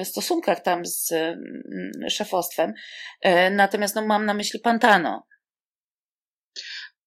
y, 0.00 0.04
stosunkach 0.04 0.60
tam 0.60 0.86
z 0.86 1.12
mm, 1.12 2.10
szefostwem. 2.10 2.74
E, 3.20 3.50
natomiast 3.50 3.94
no, 3.94 4.06
mam 4.06 4.26
na 4.26 4.34
myśli 4.34 4.60
Pantano. 4.60 5.26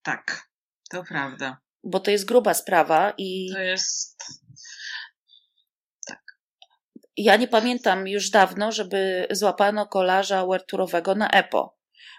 Tak, 0.02 0.50
to 0.90 1.04
prawda. 1.04 1.58
Bo 1.84 2.00
to 2.00 2.12
jest 2.12 2.26
gruba 2.26 2.54
sprawa 2.54 3.14
i. 3.18 3.50
To 3.54 3.60
jest. 3.60 4.24
Tak. 6.08 6.22
Ja 7.18 7.36
nie 7.36 7.48
pamiętam 7.48 8.08
już 8.08 8.30
dawno, 8.30 8.72
żeby 8.72 9.28
złapano 9.32 9.88
kolarza 9.88 10.46
werturowego 10.48 11.16
na 11.16 11.30
EPO, 11.30 11.78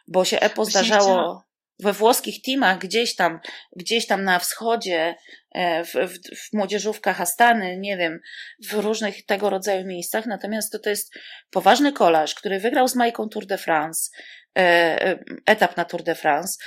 bo 0.09 0.25
się 0.25 0.41
EPO 0.41 0.65
zdarzało 0.65 1.50
we 1.83 1.93
włoskich 1.93 2.43
teamach 2.43 2.79
gdzieś 2.79 3.17
tam, 3.17 3.41
gdzieś 3.77 4.07
tam 4.07 4.25
na 4.25 4.39
wschodzie, 4.39 5.15
e, 5.53 5.85
w, 5.85 5.93
w, 5.93 6.37
w 6.37 6.53
młodzieżówkach 6.53 7.21
Astany, 7.21 7.79
nie 7.79 7.97
wiem, 7.97 8.21
w 8.69 8.73
różnych 8.73 9.27
tego 9.27 9.51
rodzaju 9.51 9.87
miejscach. 9.87 10.27
Natomiast 10.27 10.73
to, 10.73 10.79
to 10.79 10.91
jest 10.91 11.15
poważny 11.51 11.93
kolarz, 11.93 12.35
który 12.35 12.61
wygrał 12.61 12.89
z 12.89 12.95
Majką 12.95 13.29
Tour 13.29 13.47
de 13.47 13.59
France, 13.59 14.11
e, 14.59 14.61
e, 14.63 15.19
etap 15.47 15.77
na 15.77 15.85
Tour 15.85 16.03
de 16.03 16.15
France, 16.15 16.59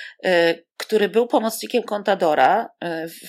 który 0.77 1.09
był 1.09 1.27
pomocnikiem 1.27 1.83
Contadora 1.83 2.69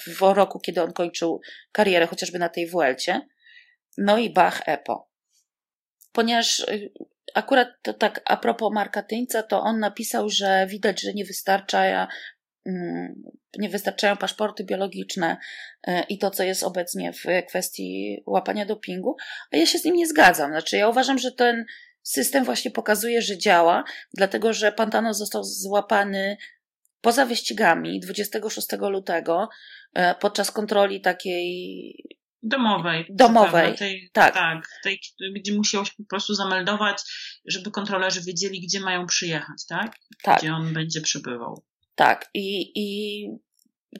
w, 0.07 0.20
roku, 0.20 0.61
kiedy 0.61 0.83
on 0.83 0.92
kończył 0.92 1.40
karierę 1.73 2.07
chociażby 2.07 2.38
na 2.38 2.49
tej 2.49 2.66
Vuelcie. 2.66 3.20
No 3.99 4.18
i 4.18 4.31
Bach 4.31 4.62
Epo. 4.66 5.09
Ponieważ 6.12 6.66
akurat 7.35 7.68
to 7.83 7.92
tak 7.92 8.20
a 8.25 8.37
propos 8.37 8.73
Marka 8.73 9.03
Tyńca, 9.03 9.42
to 9.42 9.61
on 9.61 9.79
napisał, 9.79 10.29
że 10.29 10.66
widać, 10.66 11.01
że 11.01 11.12
nie 11.12 11.25
wystarcza 11.25 12.09
mm, 12.66 13.23
nie 13.59 13.68
wystarczają 13.68 14.16
paszporty 14.16 14.64
biologiczne 14.64 15.37
e, 15.87 16.03
i 16.03 16.18
to, 16.18 16.31
co 16.31 16.42
jest 16.42 16.62
obecnie 16.62 17.12
w 17.12 17.25
kwestii 17.49 18.23
łapania 18.27 18.66
dopingu, 18.66 19.16
a 19.53 19.57
ja 19.57 19.66
się 19.66 19.79
z 19.79 19.85
nim 19.85 19.97
nie 19.97 20.07
zgadzam. 20.07 20.51
Znaczy, 20.51 20.77
ja 20.77 20.88
uważam, 20.88 21.18
że 21.18 21.33
ten 21.33 21.64
system 22.03 22.44
właśnie 22.44 22.70
pokazuje, 22.70 23.23
że 23.23 23.38
działa, 23.38 23.85
dlatego 24.12 24.53
że 24.53 24.73
Pantano 24.73 25.14
został 25.14 25.44
złapany 25.44 26.37
poza 27.01 27.27
wyścigami 27.27 28.01
26 28.01 28.68
lutego 28.81 29.49
e, 29.94 30.14
podczas 30.14 30.51
kontroli 30.51 31.01
takiej 31.01 31.94
Domowej. 32.47 33.07
Domowej, 33.11 33.75
tej, 33.75 34.11
tak. 34.13 34.35
tak 34.35 34.69
tej, 34.83 35.01
gdzie 35.37 35.53
musiał 35.53 35.87
się 35.87 35.93
po 35.99 36.05
prostu 36.09 36.35
zameldować, 36.35 37.03
żeby 37.47 37.71
kontrolerzy 37.71 38.21
wiedzieli, 38.23 38.61
gdzie 38.61 38.81
mają 38.81 39.07
przyjechać, 39.07 39.67
tak? 39.69 39.97
tak. 40.23 40.39
Gdzie 40.39 40.55
on 40.55 40.73
będzie 40.73 41.01
przybywał. 41.01 41.65
Tak. 41.95 42.31
I, 42.35 42.73
I 42.75 43.29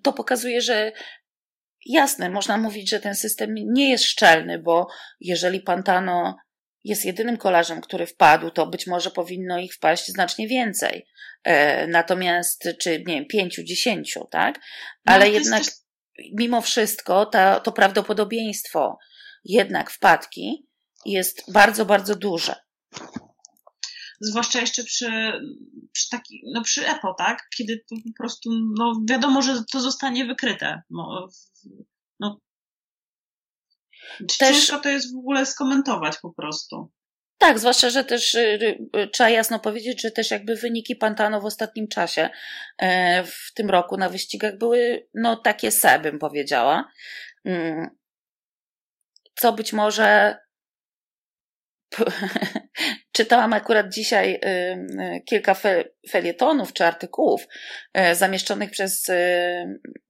to 0.03 0.13
pokazuje, 0.13 0.61
że 0.61 0.93
jasne, 1.87 2.31
można 2.31 2.59
mówić, 2.59 2.91
że 2.91 3.01
ten 3.01 3.15
system 3.15 3.55
nie 3.55 3.91
jest 3.91 4.05
szczelny, 4.05 4.59
bo 4.59 4.89
jeżeli 5.21 5.61
Pantano 5.61 6.37
jest 6.85 7.05
jedynym 7.05 7.37
kolarzem, 7.37 7.81
który 7.81 8.07
wpadł, 8.07 8.51
to 8.51 8.67
być 8.67 8.87
może 8.87 9.11
powinno 9.11 9.59
ich 9.59 9.75
wpaść 9.75 10.07
znacznie 10.07 10.49
więcej. 10.49 11.07
E, 11.45 11.87
natomiast, 11.87 12.69
czy 12.81 12.91
nie 12.91 13.15
wiem, 13.15 13.27
pięciu, 13.27 13.63
dziesięciu, 13.63 14.29
tak? 14.31 14.61
No, 15.07 15.13
Ale 15.13 15.27
no, 15.27 15.33
jednak 15.33 15.63
mimo 16.33 16.61
wszystko 16.61 17.27
ta, 17.27 17.61
to 17.61 17.72
prawdopodobieństwo 17.72 18.98
jednak 19.44 19.90
wpadki 19.90 20.66
jest 21.07 21.53
bardzo, 21.53 21.87
bardzo 21.87 22.16
duże. 22.16 22.55
Zwłaszcza 24.20 24.61
jeszcze 24.61 24.85
przy, 24.85 25.33
przy 25.92 26.09
taki, 26.11 26.42
no 26.55 26.62
przy 26.62 26.88
EPO, 26.88 27.14
tak? 27.18 27.48
Kiedy 27.57 27.85
to 27.90 27.96
po 27.96 28.11
prostu, 28.18 28.50
no 28.79 28.92
wiadomo, 29.09 29.42
że 29.42 29.64
to 29.72 29.81
zostanie 29.81 30.27
wykryte. 30.27 30.83
No, 30.90 31.29
no 32.20 32.40
Też... 34.18 34.38
Ciężko 34.38 34.79
to 34.79 34.88
jest 34.88 35.14
w 35.14 35.18
ogóle 35.18 35.46
skomentować 35.46 36.16
po 36.22 36.33
prostu. 36.33 36.92
Tak, 37.45 37.59
zwłaszcza, 37.59 37.91
że 37.91 38.05
też 38.05 38.35
y, 38.35 38.79
y, 38.97 39.09
trzeba 39.09 39.31
jasno 39.31 39.59
powiedzieć, 39.59 40.03
że 40.03 40.11
też 40.11 40.31
jakby 40.31 40.57
wyniki 40.57 40.97
Pantano 40.97 41.41
w 41.41 41.45
ostatnim 41.45 41.89
czasie, 41.89 42.31
e, 42.79 43.25
w 43.25 43.55
tym 43.55 43.71
roku 43.71 43.97
na 43.97 44.09
wyścigach 44.09 44.59
były 44.59 45.09
no 45.15 45.37
takie 45.37 45.71
se, 45.71 45.99
bym 45.99 46.19
powiedziała. 46.19 46.93
mm, 47.45 47.91
co 49.35 49.53
być 49.53 49.73
może 49.73 50.39
czytałam 53.17 53.53
akurat 53.53 53.93
dzisiaj 53.93 54.41
kilka 55.27 55.57
felietonów 56.11 56.73
czy 56.73 56.85
artykułów 56.85 57.47
e, 57.95 58.15
zamieszczonych 58.15 58.71
przez 58.71 59.07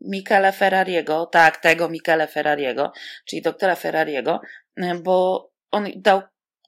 Michele 0.00 0.52
Ferrariego, 0.52 1.26
tak, 1.26 1.56
tego 1.56 1.88
Michele 1.88 2.26
Ferrariego, 2.26 2.92
czyli 3.26 3.42
doktora 3.42 3.74
Ferrariego, 3.74 4.40
e, 4.76 4.94
bo 4.94 5.50
on 5.70 5.86
dał 5.96 6.22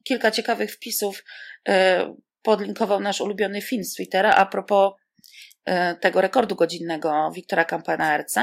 kilka 0.09 0.31
ciekawych 0.31 0.73
wpisów, 0.73 1.25
e, 1.69 2.15
podlinkował 2.43 3.01
nasz 3.01 3.21
ulubiony 3.21 3.63
film 3.63 3.85
z 3.85 3.95
Twittera 3.95 4.35
a 4.35 4.47
propos 4.47 4.93
tego 6.01 6.21
rekordu 6.21 6.55
godzinnego 6.55 7.31
Wiktora 7.35 7.65
Campana 7.65 8.19
RC, 8.19 8.35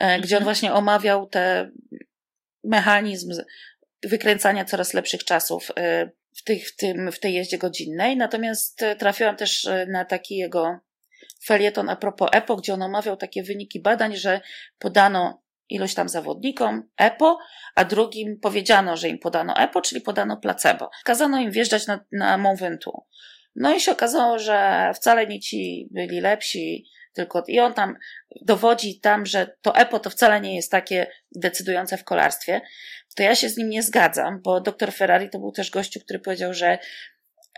gdzie 0.00 0.36
on 0.36 0.42
mhm. 0.42 0.44
właśnie 0.44 0.72
omawiał 0.72 1.26
ten 1.26 1.72
mechanizm 2.64 3.32
wykręcania 4.02 4.64
coraz 4.64 4.94
lepszych 4.94 5.24
czasów 5.24 5.70
w, 6.36 6.44
tych, 6.44 6.68
w, 6.68 6.76
tym, 6.76 7.12
w 7.12 7.20
tej 7.20 7.34
jeździe 7.34 7.58
godzinnej. 7.58 8.16
Natomiast 8.16 8.84
trafiłam 8.98 9.36
też 9.36 9.68
na 9.88 10.04
taki 10.04 10.36
jego 10.36 10.78
felieton 11.44 11.88
a 11.88 11.96
propos 11.96 12.28
EPO, 12.32 12.56
gdzie 12.56 12.74
on 12.74 12.82
omawiał 12.82 13.16
takie 13.16 13.42
wyniki 13.42 13.80
badań, 13.80 14.16
że 14.16 14.40
podano 14.78 15.42
ilość 15.70 15.94
tam 15.94 16.08
zawodnikom 16.08 16.88
EPO, 16.96 17.38
a 17.74 17.84
drugim 17.84 18.40
powiedziano, 18.40 18.96
że 18.96 19.08
im 19.08 19.18
podano 19.18 19.56
EPO, 19.56 19.80
czyli 19.80 20.00
podano 20.00 20.36
placebo. 20.36 20.90
Kazano 21.04 21.40
im 21.40 21.50
wjeżdżać 21.50 21.86
na, 21.86 22.04
na 22.12 22.38
Mont 22.38 22.60
Ventoux. 22.60 23.06
No 23.54 23.74
i 23.74 23.80
się 23.80 23.92
okazało, 23.92 24.38
że 24.38 24.90
wcale 24.94 25.26
nie 25.26 25.40
ci 25.40 25.88
byli 25.90 26.20
lepsi, 26.20 26.86
tylko 27.12 27.44
i 27.48 27.60
on 27.60 27.74
tam 27.74 27.96
dowodzi 28.42 29.00
tam, 29.00 29.26
że 29.26 29.56
to 29.62 29.76
EPO 29.76 29.98
to 29.98 30.10
wcale 30.10 30.40
nie 30.40 30.56
jest 30.56 30.70
takie 30.70 31.06
decydujące 31.34 31.96
w 31.96 32.04
kolarstwie, 32.04 32.60
to 33.16 33.22
ja 33.22 33.34
się 33.34 33.48
z 33.48 33.56
nim 33.56 33.68
nie 33.68 33.82
zgadzam, 33.82 34.40
bo 34.42 34.60
dr 34.60 34.92
Ferrari 34.92 35.30
to 35.30 35.38
był 35.38 35.52
też 35.52 35.70
gościu, 35.70 36.00
który 36.00 36.18
powiedział, 36.18 36.54
że 36.54 36.78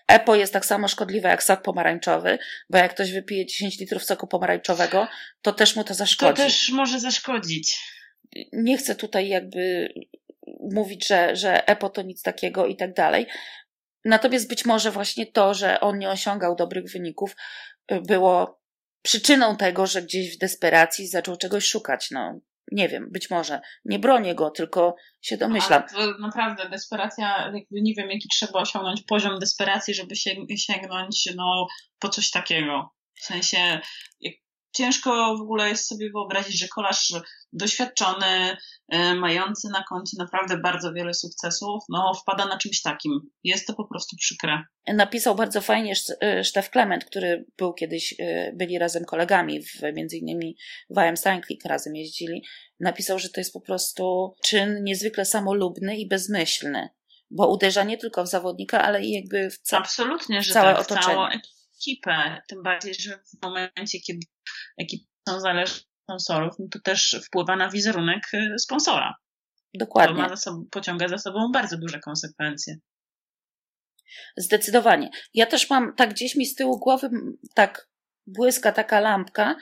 EPO 0.07 0.35
jest 0.35 0.53
tak 0.53 0.67
samo 0.67 0.89
szkodliwe 0.89 1.29
jak 1.29 1.43
sok 1.43 1.63
pomarańczowy, 1.63 2.39
bo 2.71 2.79
jak 2.79 2.95
ktoś 2.95 3.13
wypije 3.13 3.47
10 3.47 3.79
litrów 3.79 4.05
soku 4.05 4.27
pomarańczowego, 4.27 5.09
to 5.43 5.53
też 5.53 5.77
mu 5.77 5.85
to 5.85 5.95
zaszkodzi. 5.95 6.37
To 6.37 6.43
też 6.43 6.71
może 6.71 7.01
zaszkodzić. 7.01 7.79
Nie 8.53 8.79
chcę 8.79 8.95
tutaj 8.95 9.29
jakby 9.29 9.95
mówić, 10.61 11.07
że, 11.07 11.37
że 11.37 11.69
EPO 11.69 11.91
to 11.91 12.03
nic 12.03 12.23
takiego 12.23 12.67
i 12.67 12.77
tak 12.77 12.95
dalej. 12.95 13.27
Natomiast 14.05 14.49
być 14.49 14.65
może 14.65 14.91
właśnie 14.91 15.27
to, 15.27 15.55
że 15.55 15.81
on 15.81 15.99
nie 15.99 16.11
osiągał 16.11 16.57
dobrych 16.57 16.93
wyników, 16.93 17.37
było 17.89 18.63
przyczyną 19.03 19.57
tego, 19.57 19.87
że 19.87 20.03
gdzieś 20.03 20.37
w 20.37 20.39
desperacji 20.39 21.09
zaczął 21.09 21.37
czegoś 21.37 21.67
szukać. 21.67 22.11
No, 22.11 22.41
nie 22.73 22.89
wiem, 22.89 23.09
być 23.11 23.31
może. 23.31 23.61
Nie 23.85 23.99
bronię 23.99 24.35
go, 24.35 24.51
tylko 24.51 24.97
się 25.21 25.37
domyślam. 25.37 25.83
Ale 25.95 26.15
to 26.15 26.19
naprawdę 26.19 26.69
desperacja, 26.69 27.53
jakby 27.55 27.83
nie 27.83 27.95
wiem, 27.95 28.11
jaki 28.11 28.29
trzeba 28.29 28.61
osiągnąć 28.61 29.03
poziom 29.03 29.39
desperacji, 29.39 29.95
żeby 29.95 30.17
się, 30.17 30.31
sięgnąć 30.57 31.33
no, 31.37 31.67
po 31.99 32.09
coś 32.09 32.31
takiego. 32.31 32.95
W 33.15 33.25
sensie, 33.25 33.81
jak 34.21 34.35
ciężko 34.73 35.37
w 35.39 35.41
ogóle 35.41 35.69
jest 35.69 35.89
sobie 35.89 36.11
wyobrazić, 36.11 36.59
że 36.59 36.69
kolarz 36.69 37.13
doświadczony, 37.53 38.57
e, 38.89 39.15
mający 39.15 39.69
na 39.69 39.85
koncie 39.89 40.17
naprawdę 40.19 40.59
bardzo 40.59 40.93
wiele 40.93 41.15
sukcesów, 41.15 41.85
no 41.89 42.15
wpada 42.23 42.47
na 42.47 42.59
czymś 42.59 42.83
takim. 42.83 43.13
Jest 43.45 43.67
to 43.67 43.75
po 43.75 43.85
prostu 43.85 44.17
przykre. 44.17 44.63
Napisał 44.87 45.35
bardzo 45.35 45.61
fajnie 45.61 45.95
Stef 46.43 46.71
Clement, 46.71 47.05
który 47.05 47.45
był 47.59 47.75
kiedyś, 47.75 48.15
e, 48.19 48.53
byli 48.55 48.79
razem 48.79 49.05
kolegami, 49.05 49.63
w, 49.63 49.83
między 49.95 50.17
innymi 50.17 50.57
w 50.91 50.99
AM 50.99 51.17
Cycling 51.17 51.65
razem 51.65 51.97
jeździli. 51.97 52.45
Napisał, 52.81 53.19
że 53.19 53.29
to 53.29 53.41
jest 53.41 53.53
po 53.53 53.61
prostu 53.61 54.35
czyn 54.45 54.85
niezwykle 54.85 55.25
samolubny 55.25 55.97
i 55.97 56.09
bezmyślny, 56.09 56.89
bo 57.31 57.49
uderza 57.49 57.85
nie 57.85 57.99
tylko 57.99 58.25
w 58.25 58.29
zawodnika, 58.29 58.83
ale 58.83 59.05
i 59.05 59.13
jakby 59.13 59.51
w, 59.51 59.59
ca- 59.59 59.79
Absolutnie, 59.79 60.43
w 60.43 60.47
całe 60.47 60.75
tak, 60.75 60.81
otoczenie 60.81 61.41
ekipę, 61.83 62.43
tym 62.49 62.63
bardziej, 62.63 62.95
że 62.95 63.19
w 63.19 63.43
momencie, 63.43 64.01
kiedy 64.01 64.21
ekipy 64.79 65.05
są 65.29 65.41
zależne 65.41 65.77
od 65.77 65.83
sponsorów, 66.03 66.55
no 66.59 66.67
to 66.71 66.79
też 66.81 67.21
wpływa 67.27 67.57
na 67.57 67.71
wizerunek 67.71 68.23
y, 68.35 68.59
sponsora. 68.59 69.15
Dokładnie. 69.75 70.17
To 70.17 70.23
ma 70.23 70.29
za 70.29 70.37
sobą, 70.37 70.65
pociąga 70.71 71.09
za 71.09 71.19
sobą 71.19 71.53
bardzo 71.53 71.79
duże 71.79 72.01
konsekwencje. 72.01 72.77
Zdecydowanie. 74.37 75.11
Ja 75.35 75.47
też 75.47 75.71
mam, 75.71 75.95
tak 75.95 76.11
gdzieś 76.11 76.37
mi 76.37 76.47
z 76.47 76.55
tyłu 76.55 76.79
głowy, 76.79 77.11
tak 77.55 77.89
błyska 78.27 78.73
taka 78.73 79.01
lampka, 79.01 79.57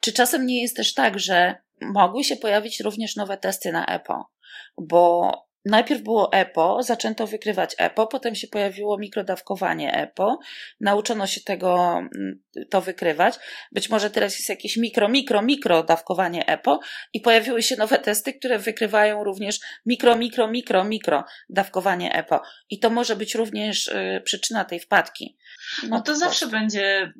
czy 0.00 0.12
czasem 0.12 0.46
nie 0.46 0.62
jest 0.62 0.76
też 0.76 0.94
tak, 0.94 1.18
że 1.18 1.54
mogły 1.80 2.24
się 2.24 2.36
pojawić 2.36 2.80
również 2.80 3.16
nowe 3.16 3.38
testy 3.38 3.72
na 3.72 3.86
EPO, 3.86 4.30
bo 4.78 5.32
Najpierw 5.64 6.02
było 6.02 6.32
EPO, 6.32 6.82
zaczęto 6.82 7.26
wykrywać 7.26 7.74
EPO, 7.78 8.06
potem 8.06 8.34
się 8.34 8.46
pojawiło 8.46 8.98
mikrodawkowanie 8.98 9.92
EPO, 9.94 10.38
nauczono 10.80 11.26
się 11.26 11.40
tego, 11.40 11.98
mm, 11.98 12.42
to 12.70 12.80
wykrywać. 12.80 13.34
Być 13.72 13.90
może 13.90 14.10
teraz 14.10 14.38
jest 14.38 14.48
jakieś 14.48 14.76
mikro, 14.76 15.08
mikro, 15.08 15.42
mikro 15.42 15.82
dawkowanie 15.82 16.46
EPO 16.46 16.80
i 17.12 17.20
pojawiły 17.20 17.62
się 17.62 17.76
nowe 17.76 17.98
testy, 17.98 18.32
które 18.32 18.58
wykrywają 18.58 19.24
również 19.24 19.60
mikro, 19.86 20.16
mikro, 20.16 20.48
mikro, 20.48 20.84
mikro 20.84 21.24
dawkowanie 21.48 22.14
EPO. 22.14 22.42
I 22.70 22.78
to 22.78 22.90
może 22.90 23.16
być 23.16 23.34
również 23.34 23.88
y, 23.88 24.22
przyczyna 24.24 24.64
tej 24.64 24.80
wpadki. 24.80 25.36
No, 25.82 25.88
no 25.88 26.02
to 26.02 26.16
zawsze 26.16 26.46
będzie, 26.46 27.12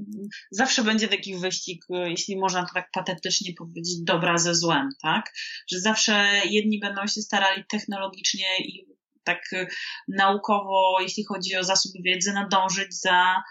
zawsze 0.51 0.83
będzie 0.83 1.09
taki 1.09 1.37
wyścig, 1.37 1.85
y, 1.91 2.11
jeśli 2.11 2.37
można 2.37 2.67
to 2.67 2.75
tak 2.75 2.91
patetycznie 2.93 3.53
powiedzieć, 3.59 4.03
dobra 4.03 4.39
ze 4.39 4.55
złem, 4.55 4.89
tak? 5.03 5.33
Że 5.71 5.81
zawsze 5.81 6.27
jedni 6.45 6.79
będą 6.79 7.07
się 7.07 7.21
starali 7.21 7.65
technologicznie 7.71 8.32
i 8.59 8.87
tak 9.25 9.53
y, 9.53 9.67
naukowo, 10.09 11.01
jeśli 11.01 11.25
chodzi 11.25 11.57
o 11.57 11.65
zasoby 11.65 11.99
wiedzy, 12.05 12.33
nadążyć 12.33 13.01
za, 13.01 13.43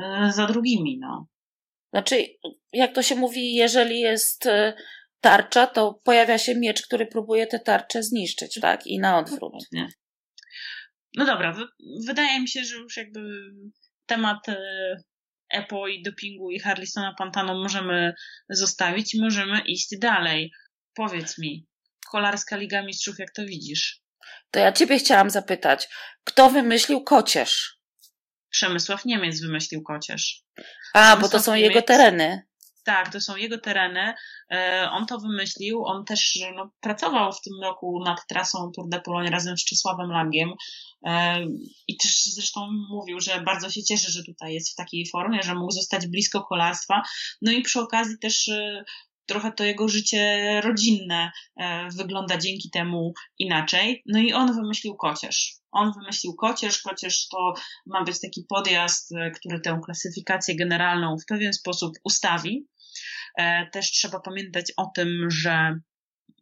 y, 0.00 0.32
za 0.32 0.46
drugimi, 0.46 0.98
no. 1.00 1.28
Znaczy, 1.92 2.26
jak 2.72 2.94
to 2.94 3.02
się 3.02 3.14
mówi, 3.14 3.54
jeżeli 3.54 4.00
jest 4.00 4.48
tarcza, 5.20 5.66
to 5.66 6.00
pojawia 6.04 6.38
się 6.38 6.54
miecz, 6.54 6.82
który 6.82 7.06
próbuje 7.06 7.46
tę 7.46 7.58
tarczę 7.60 8.02
zniszczyć, 8.02 8.58
tak? 8.60 8.86
I 8.86 8.98
na 8.98 9.18
odwrót. 9.18 9.52
Nie? 9.72 9.88
No 11.16 11.24
dobra, 11.24 11.56
wydaje 12.06 12.40
mi 12.40 12.48
się, 12.48 12.64
że 12.64 12.76
już 12.76 12.96
jakby 12.96 13.20
temat 14.06 14.46
EPO 15.50 15.88
i 15.88 16.02
dopingu 16.02 16.50
i 16.50 16.58
Harlisona 16.58 17.14
Pantano 17.18 17.62
możemy 17.62 18.14
zostawić 18.50 19.14
i 19.14 19.20
możemy 19.20 19.60
iść 19.60 19.98
dalej. 19.98 20.52
Powiedz 20.94 21.38
mi, 21.38 21.66
kolarska 22.10 22.56
Liga 22.56 22.82
Mistrzów, 22.82 23.18
jak 23.18 23.32
to 23.32 23.42
widzisz? 23.42 24.00
To 24.50 24.58
ja 24.58 24.72
ciebie 24.72 24.98
chciałam 24.98 25.30
zapytać, 25.30 25.88
kto 26.24 26.50
wymyślił 26.50 27.04
kocież? 27.04 27.78
Przemysław 28.50 29.04
Niemiec 29.04 29.40
wymyślił 29.40 29.82
kocież. 29.82 30.42
A, 30.56 30.62
Przemysław 30.92 31.20
bo 31.20 31.28
to 31.28 31.40
są 31.40 31.54
Niemiec, 31.54 31.68
jego 31.68 31.82
tereny. 31.82 32.48
Tak, 32.84 33.12
to 33.12 33.20
są 33.20 33.36
jego 33.36 33.58
tereny. 33.58 34.14
E, 34.52 34.88
on 34.92 35.06
to 35.06 35.18
wymyślił. 35.18 35.84
On 35.84 36.04
też 36.04 36.38
no, 36.56 36.70
pracował 36.80 37.32
w 37.32 37.40
tym 37.40 37.52
roku 37.62 38.02
nad 38.04 38.26
trasą 38.28 38.70
Tour 38.76 38.88
de 38.88 39.00
Pologne 39.00 39.30
razem 39.30 39.58
z 39.58 39.64
Czesławem 39.64 40.10
Langiem. 40.10 40.52
E, 41.06 41.40
I 41.88 41.96
też 41.96 42.24
zresztą 42.24 42.68
mówił, 42.90 43.20
że 43.20 43.40
bardzo 43.40 43.70
się 43.70 43.82
cieszy, 43.82 44.12
że 44.12 44.24
tutaj 44.24 44.54
jest 44.54 44.72
w 44.72 44.74
takiej 44.74 45.06
formie, 45.12 45.42
że 45.42 45.54
mógł 45.54 45.72
zostać 45.72 46.06
blisko 46.06 46.44
kolarstwa. 46.44 47.02
No 47.42 47.52
i 47.52 47.62
przy 47.62 47.80
okazji 47.80 48.18
też 48.18 48.48
e, 48.48 48.84
trochę 49.28 49.52
to 49.52 49.64
jego 49.64 49.88
życie 49.88 50.60
rodzinne 50.64 51.30
wygląda 51.96 52.38
dzięki 52.38 52.70
temu 52.70 53.12
inaczej. 53.38 54.02
No 54.06 54.18
i 54.18 54.32
on 54.32 54.54
wymyślił 54.54 54.96
kocież. 54.96 55.54
On 55.70 55.92
wymyślił 55.92 56.34
kocież. 56.34 56.82
Kocież 56.82 57.28
to 57.28 57.54
ma 57.86 58.04
być 58.04 58.20
taki 58.20 58.44
podjazd, 58.48 59.14
który 59.34 59.60
tę 59.60 59.80
klasyfikację 59.84 60.56
generalną 60.56 61.16
w 61.18 61.26
pewien 61.26 61.52
sposób 61.52 61.92
ustawi. 62.04 62.68
E, 63.38 63.66
też 63.70 63.90
trzeba 63.90 64.20
pamiętać 64.20 64.72
o 64.76 64.86
tym, 64.94 65.30
że 65.30 65.80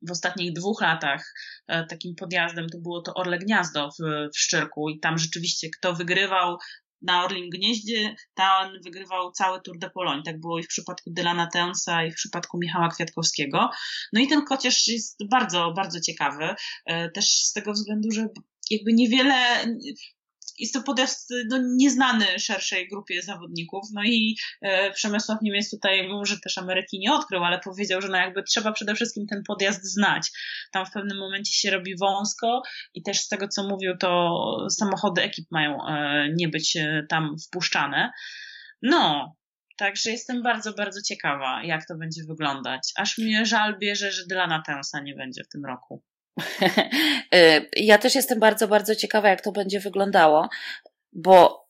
w 0.03 0.11
ostatnich 0.11 0.53
dwóch 0.53 0.81
latach 0.81 1.35
e, 1.69 1.87
takim 1.87 2.15
podjazdem 2.15 2.69
to 2.69 2.79
było 2.79 3.03
to 3.03 3.15
Orle 3.15 3.39
Gniazdo 3.39 3.91
w, 3.91 4.31
w 4.35 4.39
Szczyrku 4.39 4.89
i 4.89 5.01
tam 5.01 5.19
rzeczywiście 5.19 5.69
kto 5.79 5.95
wygrywał 5.95 6.57
na 7.07 7.25
Orlim 7.25 7.51
Gnieździe, 7.51 8.17
ten 8.35 8.83
wygrywał 8.85 9.33
cały 9.33 9.61
Tour 9.61 9.79
de 9.79 9.91
Pologne. 9.91 10.23
Tak 10.23 10.41
było 10.41 10.59
i 10.59 10.63
w 10.63 10.69
przypadku 10.69 11.11
Dylana 11.11 11.47
Tensa 11.47 12.05
i 12.05 12.11
w 12.11 12.15
przypadku 12.15 12.59
Michała 12.59 12.89
Kwiatkowskiego. 12.89 13.71
No 14.13 14.21
i 14.21 14.29
ten 14.29 14.45
kocież 14.45 14.89
jest 14.89 15.29
bardzo, 15.31 15.73
bardzo 15.77 16.01
ciekawy. 16.01 16.55
E, 16.87 17.11
też 17.11 17.27
z 17.31 17.53
tego 17.53 17.73
względu, 17.73 18.11
że 18.11 18.29
jakby 18.71 18.93
niewiele, 18.93 19.65
jest 20.59 20.75
to 20.75 20.83
podjazd 20.83 21.35
no, 21.51 21.59
nieznany 21.77 22.39
szerszej 22.39 22.89
grupie 22.89 23.23
zawodników. 23.23 23.85
No 23.95 24.03
i 24.05 24.37
e, 24.63 24.91
Przemysław 24.91 25.39
Niemiec 25.43 25.71
tutaj 25.71 26.09
może 26.09 26.41
też 26.41 26.59
Ameryki 26.59 26.99
nie 26.99 27.13
odkrył, 27.13 27.45
ale 27.45 27.61
powiedział, 27.61 28.01
że 28.01 28.09
no 28.09 28.17
jakby 28.17 28.43
trzeba 28.43 28.73
przede 28.73 28.95
wszystkim 28.95 29.27
ten 29.27 29.43
podjazd 29.47 29.85
znać. 29.85 30.31
Tam 30.73 30.87
w 30.87 30.91
pewnym 30.91 31.19
momencie 31.19 31.53
się 31.53 31.71
robi 31.71 31.97
wąsko 31.97 32.63
i 32.95 33.03
też 33.03 33.21
z 33.21 33.29
tego, 33.29 33.49
co 33.49 33.69
mówił, 33.69 33.97
to 34.01 34.41
samochody 34.71 35.23
ekip 35.23 35.47
mają 35.51 35.87
e, 35.87 36.29
nie 36.37 36.49
być 36.49 36.77
e, 36.77 37.07
tam 37.09 37.37
wpuszczane. 37.49 38.13
No, 38.83 39.37
Także 39.79 40.11
jestem 40.11 40.43
bardzo, 40.43 40.73
bardzo 40.73 41.03
ciekawa, 41.03 41.63
jak 41.65 41.87
to 41.87 41.97
będzie 41.97 42.23
wyglądać. 42.29 42.93
Aż 42.97 43.19
mnie 43.19 43.47
żal 43.47 43.79
bierze, 43.79 44.13
że 44.13 44.27
Dylana 44.27 44.63
Tensa 44.67 45.01
nie 45.01 45.15
będzie 45.15 45.45
w 45.45 45.49
tym 45.49 45.65
roku. 45.65 46.03
ja 47.77 47.99
też 47.99 48.15
jestem 48.15 48.41
bardzo, 48.41 48.69
bardzo 48.69 48.95
ciekawa, 48.95 49.29
jak 49.29 49.41
to 49.41 49.53
będzie 49.53 49.81
wyglądało, 49.81 50.49
bo 51.13 51.67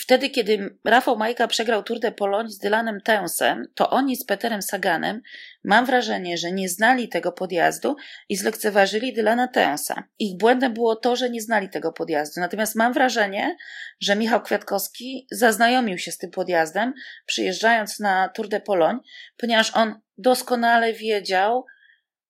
wtedy, 0.00 0.30
kiedy 0.30 0.78
Rafał 0.84 1.16
Majka 1.16 1.48
przegrał 1.48 1.82
Tour 1.82 2.00
de 2.00 2.12
Pologne 2.12 2.50
z 2.50 2.58
Dylanem 2.58 3.00
Tensem, 3.00 3.66
to 3.74 3.90
oni 3.90 4.16
z 4.16 4.24
Peterem 4.24 4.62
Saganem, 4.62 5.22
mam 5.64 5.86
wrażenie, 5.86 6.38
że 6.38 6.52
nie 6.52 6.68
znali 6.68 7.08
tego 7.08 7.32
podjazdu 7.32 7.96
i 8.28 8.36
zlekceważyli 8.36 9.12
Dylana 9.12 9.48
Tensa. 9.48 10.04
Ich 10.18 10.36
błędem 10.38 10.74
było 10.74 10.96
to, 10.96 11.16
że 11.16 11.30
nie 11.30 11.40
znali 11.40 11.68
tego 11.68 11.92
podjazdu. 11.92 12.40
Natomiast 12.40 12.74
mam 12.74 12.92
wrażenie, 12.92 13.56
że 14.00 14.16
Michał 14.16 14.42
Kwiatkowski 14.42 15.26
zaznajomił 15.30 15.98
się 15.98 16.12
z 16.12 16.18
tym 16.18 16.30
podjazdem, 16.30 16.94
przyjeżdżając 17.26 18.00
na 18.00 18.28
Tour 18.28 18.48
de 18.48 18.60
Pologne, 18.60 19.00
ponieważ 19.36 19.76
on 19.76 20.00
doskonale 20.18 20.92
wiedział, 20.92 21.64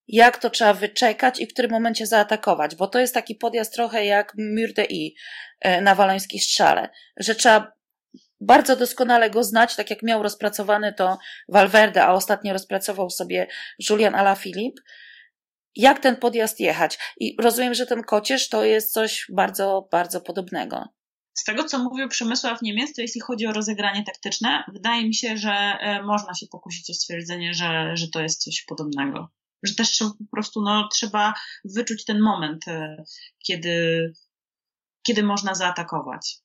jak 0.08 0.38
to 0.38 0.50
trzeba 0.50 0.74
wyczekać 0.74 1.40
i 1.40 1.46
w 1.46 1.52
którym 1.52 1.70
momencie 1.70 2.06
zaatakować, 2.06 2.76
bo 2.76 2.86
to 2.86 2.98
jest 2.98 3.14
taki 3.14 3.34
podjazd 3.34 3.74
trochę 3.74 4.04
jak 4.04 4.32
Mur 4.38 4.72
de 4.72 4.84
I 4.84 5.14
e, 5.60 5.80
na 5.80 5.94
walońskiej 5.94 6.40
strzale, 6.40 6.88
że 7.16 7.34
trzeba 7.34 7.72
bardzo 8.40 8.76
doskonale 8.76 9.30
go 9.30 9.44
znać, 9.44 9.76
tak 9.76 9.90
jak 9.90 10.02
miał 10.02 10.22
rozpracowany 10.22 10.92
to 10.92 11.18
Valverde, 11.48 12.04
a 12.04 12.12
ostatnio 12.12 12.52
rozpracował 12.52 13.10
sobie 13.10 13.46
Julian 13.90 14.14
Alaphilippe, 14.14 14.82
jak 15.76 15.98
ten 15.98 16.16
podjazd 16.16 16.60
jechać. 16.60 16.98
I 17.20 17.36
rozumiem, 17.40 17.74
że 17.74 17.86
ten 17.86 18.02
kocierz 18.02 18.48
to 18.48 18.64
jest 18.64 18.92
coś 18.92 19.26
bardzo, 19.32 19.88
bardzo 19.92 20.20
podobnego. 20.20 20.84
Z 21.34 21.44
tego, 21.44 21.64
co 21.64 21.78
mówił 21.78 22.08
Przemysław 22.08 22.62
Niemiec, 22.62 22.94
to 22.94 23.02
jeśli 23.02 23.20
chodzi 23.20 23.46
o 23.46 23.52
rozegranie 23.52 24.04
taktyczne, 24.04 24.64
wydaje 24.72 25.04
mi 25.06 25.14
się, 25.14 25.36
że 25.36 25.52
e, 25.52 26.02
można 26.02 26.34
się 26.34 26.46
pokusić 26.50 26.90
o 26.90 26.94
stwierdzenie, 26.94 27.54
że, 27.54 27.90
że 27.94 28.08
to 28.08 28.20
jest 28.20 28.42
coś 28.42 28.64
podobnego 28.68 29.28
że 29.64 29.74
też 29.74 29.98
po 29.98 30.36
prostu 30.36 30.62
no, 30.62 30.88
trzeba 30.92 31.34
wyczuć 31.64 32.04
ten 32.04 32.20
moment, 32.20 32.68
e, 32.68 33.04
kiedy, 33.46 34.12
kiedy 35.06 35.22
można 35.22 35.54
zaatakować. 35.54 36.36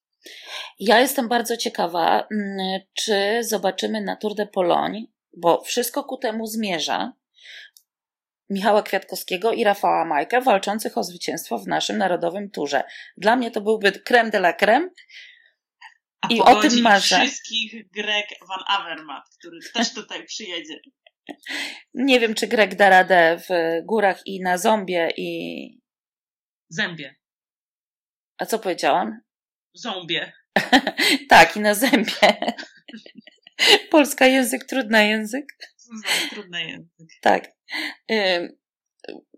Ja 0.79 0.99
jestem 0.99 1.27
bardzo 1.27 1.58
ciekawa, 1.58 2.27
mm, 2.32 2.82
czy 2.93 3.39
zobaczymy 3.41 4.01
na 4.01 4.15
Tour 4.15 4.36
de 4.36 4.45
Pologne, 4.45 5.01
bo 5.38 5.63
wszystko 5.63 6.03
ku 6.03 6.17
temu 6.17 6.45
zmierza. 6.45 7.13
Michała 8.49 8.84
Kwiatkowskiego 8.84 9.53
i 9.53 9.63
Rafała 9.63 10.05
Majka 10.05 10.41
walczących 10.41 10.97
o 10.97 11.03
zwycięstwo 11.03 11.58
w 11.58 11.67
naszym 11.67 11.97
narodowym 11.97 12.49
turze. 12.49 12.84
Dla 13.17 13.36
mnie 13.36 13.51
to 13.51 13.62
byłby 13.62 13.91
creme 13.91 14.29
de 14.29 14.38
la 14.38 14.53
creme. 14.53 14.89
A 16.21 16.27
I 16.27 16.41
o 16.41 16.55
tym 16.55 16.82
marzę. 16.82 17.19
wszystkich 17.19 17.91
Greg 17.91 18.27
Van 18.47 18.63
Avermaet, 18.67 19.23
który 19.39 19.60
też 19.73 19.93
tutaj 19.93 20.25
przyjedzie. 20.25 20.79
Nie 21.94 22.20
wiem, 22.20 22.36
czy 22.36 22.48
Greg 22.48 22.76
da 22.76 22.89
radę 22.89 23.39
w 23.50 23.82
górach 23.86 24.22
i 24.26 24.42
na 24.42 24.58
zombie 24.58 25.08
i. 25.18 25.82
Zębie. 26.70 27.15
A 28.38 28.46
co 28.46 28.60
powiedziałam? 28.60 29.22
Zombie. 29.74 30.32
tak, 31.30 31.56
i 31.56 31.60
na 31.60 31.74
zębie. 31.74 32.54
Polska 33.92 34.26
język, 34.26 34.65
trudny 34.65 35.08
język. 35.08 35.46
Trudny 36.30 36.68
język. 36.68 37.10
Tak. 37.22 37.52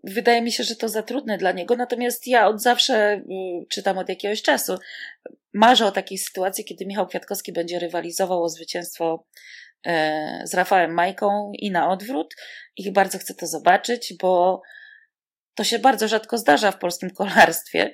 Wydaje 0.04 0.42
mi 0.42 0.52
się, 0.52 0.64
że 0.64 0.76
to 0.76 0.88
za 0.88 1.02
trudne 1.02 1.38
dla 1.38 1.52
niego, 1.52 1.76
natomiast 1.76 2.26
ja 2.26 2.48
od 2.48 2.62
zawsze, 2.62 3.14
y, 3.14 3.66
czytam 3.68 3.98
od 3.98 4.08
jakiegoś 4.08 4.42
czasu, 4.42 4.78
marzę 5.52 5.86
o 5.86 5.92
takiej 5.92 6.18
sytuacji, 6.18 6.64
kiedy 6.64 6.86
Michał 6.86 7.06
Kwiatkowski 7.06 7.52
będzie 7.52 7.78
rywalizował 7.78 8.42
o 8.42 8.48
zwycięstwo 8.48 9.26
E, 9.86 10.42
z 10.44 10.54
Rafałem 10.54 10.94
Majką 10.94 11.52
i 11.54 11.70
na 11.70 11.90
odwrót. 11.90 12.34
I 12.76 12.92
bardzo 12.92 13.18
chcę 13.18 13.34
to 13.34 13.46
zobaczyć, 13.46 14.14
bo 14.20 14.62
to 15.54 15.64
się 15.64 15.78
bardzo 15.78 16.08
rzadko 16.08 16.38
zdarza 16.38 16.72
w 16.72 16.78
polskim 16.78 17.10
kolarstwie. 17.10 17.92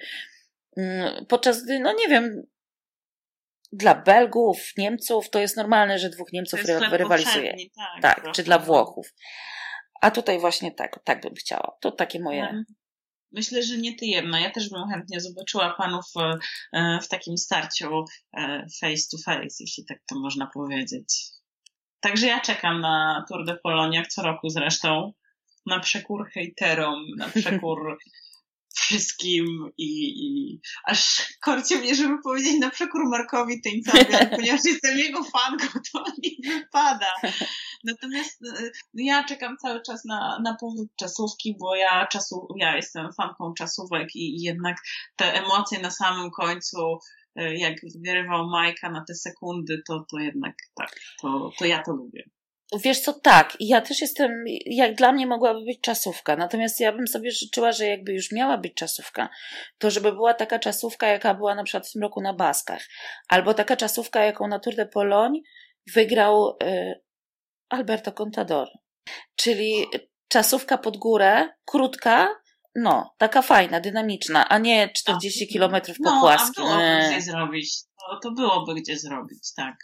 Mm, 0.76 1.26
podczas 1.26 1.64
gdy, 1.64 1.80
no 1.80 1.92
nie 1.92 2.08
wiem, 2.08 2.42
dla 3.72 3.94
Belgów, 3.94 4.72
Niemców 4.76 5.30
to 5.30 5.38
jest 5.38 5.56
normalne, 5.56 5.98
że 5.98 6.10
dwóch 6.10 6.32
Niemców 6.32 6.60
rywalizuje. 6.92 7.56
Tak, 8.02 8.22
tak 8.22 8.32
czy 8.34 8.42
dla 8.42 8.58
Włochów. 8.58 9.14
A 10.00 10.10
tutaj 10.10 10.40
właśnie 10.40 10.72
tak, 10.72 11.00
tak 11.04 11.22
bym 11.22 11.34
chciała. 11.34 11.76
To 11.80 11.92
takie 11.92 12.20
moje. 12.20 12.42
Mhm. 12.42 12.64
Myślę, 13.32 13.62
że 13.62 13.78
nie 13.78 13.96
ty 13.96 14.06
jedna. 14.06 14.40
Ja 14.40 14.50
też 14.50 14.70
bym 14.70 14.88
chętnie 14.88 15.20
zobaczyła 15.20 15.74
panów 15.74 16.04
e, 16.72 17.00
w 17.02 17.08
takim 17.08 17.38
starciu 17.38 18.04
e, 18.36 18.66
face 18.80 19.02
to 19.10 19.18
face, 19.24 19.56
jeśli 19.60 19.84
tak 19.84 19.98
to 20.06 20.18
można 20.18 20.46
powiedzieć. 20.54 21.38
Także 22.00 22.26
ja 22.26 22.40
czekam 22.40 22.80
na 22.80 23.24
Tour 23.28 23.44
de 23.44 23.56
Polonia, 23.56 24.02
co 24.08 24.22
roku 24.22 24.48
zresztą, 24.48 25.12
na 25.66 25.80
przekór 25.80 26.30
hejterom, 26.30 27.06
na 27.16 27.28
przekór 27.28 27.98
wszystkim 28.78 29.70
i, 29.78 30.08
i 30.26 30.60
aż 30.84 31.26
korcie 31.40 31.78
mnie, 31.78 31.94
żeby 31.94 32.22
powiedzieć 32.22 32.60
na 32.60 32.70
przekór 32.70 33.08
Markowi 33.08 33.60
Tyńcowi, 33.60 34.04
ponieważ 34.36 34.60
jestem 34.64 34.98
jego 34.98 35.24
fanką, 35.24 35.66
to 35.92 36.04
nie 36.18 36.52
wypada. 36.52 37.12
Natomiast 37.84 38.42
y, 38.42 38.72
ja 38.94 39.24
czekam 39.24 39.56
cały 39.56 39.82
czas 39.82 40.04
na, 40.04 40.38
na 40.44 40.56
powrót 40.60 40.88
czasówki, 40.96 41.56
bo 41.60 41.76
ja 41.76 42.06
czasu, 42.06 42.48
ja 42.56 42.76
jestem 42.76 43.12
fanką 43.12 43.54
czasówek 43.54 44.16
i, 44.16 44.36
i 44.36 44.42
jednak 44.42 44.76
te 45.16 45.34
emocje 45.34 45.78
na 45.78 45.90
samym 45.90 46.30
końcu 46.30 46.98
E, 47.38 47.56
jak 47.56 47.74
wyrywał 48.04 48.48
Majka 48.48 48.90
na 48.90 49.04
te 49.04 49.14
sekundy, 49.14 49.82
to, 49.86 50.04
to 50.10 50.18
jednak 50.18 50.56
tak, 50.74 51.00
to, 51.20 51.50
to 51.58 51.64
ja 51.64 51.82
to 51.82 51.92
lubię. 51.92 52.24
Wiesz 52.76 53.00
co, 53.00 53.12
tak. 53.12 53.56
Ja 53.60 53.80
też 53.80 54.00
jestem, 54.00 54.44
jak 54.66 54.94
dla 54.94 55.12
mnie 55.12 55.26
mogłaby 55.26 55.64
być 55.64 55.80
czasówka. 55.80 56.36
Natomiast 56.36 56.80
ja 56.80 56.92
bym 56.92 57.06
sobie 57.06 57.30
życzyła, 57.30 57.72
że 57.72 57.86
jakby 57.86 58.12
już 58.12 58.32
miała 58.32 58.58
być 58.58 58.74
czasówka, 58.74 59.28
to 59.78 59.90
żeby 59.90 60.12
była 60.12 60.34
taka 60.34 60.58
czasówka, 60.58 61.06
jaka 61.06 61.34
była 61.34 61.54
na 61.54 61.64
przykład 61.64 61.88
w 61.88 61.92
tym 61.92 62.02
roku 62.02 62.20
na 62.20 62.34
Baskach. 62.34 62.82
Albo 63.28 63.54
taka 63.54 63.76
czasówka, 63.76 64.24
jaką 64.24 64.48
na 64.48 64.58
Tour 64.58 64.74
de 64.74 64.86
Pologne 64.86 65.40
wygrał 65.94 66.56
y, 66.62 67.00
Alberto 67.68 68.12
Contador. 68.12 68.68
Czyli 69.36 69.86
czasówka 70.28 70.78
pod 70.78 70.96
górę, 70.96 71.48
krótka, 71.64 72.28
no, 72.74 73.14
taka 73.18 73.42
fajna, 73.42 73.80
dynamiczna, 73.80 74.48
a 74.48 74.58
nie 74.58 74.88
40 74.88 75.44
a, 75.44 75.52
kilometrów 75.52 75.96
po 76.04 76.10
no, 76.10 76.20
płaskim. 76.20 76.64
No, 76.64 76.76
byłoby 76.76 77.06
gdzie 77.08 77.22
zrobić. 77.22 77.74
To, 77.82 78.18
to 78.22 78.30
byłoby 78.30 78.74
gdzie 78.74 78.98
zrobić, 78.98 79.54
tak. 79.56 79.76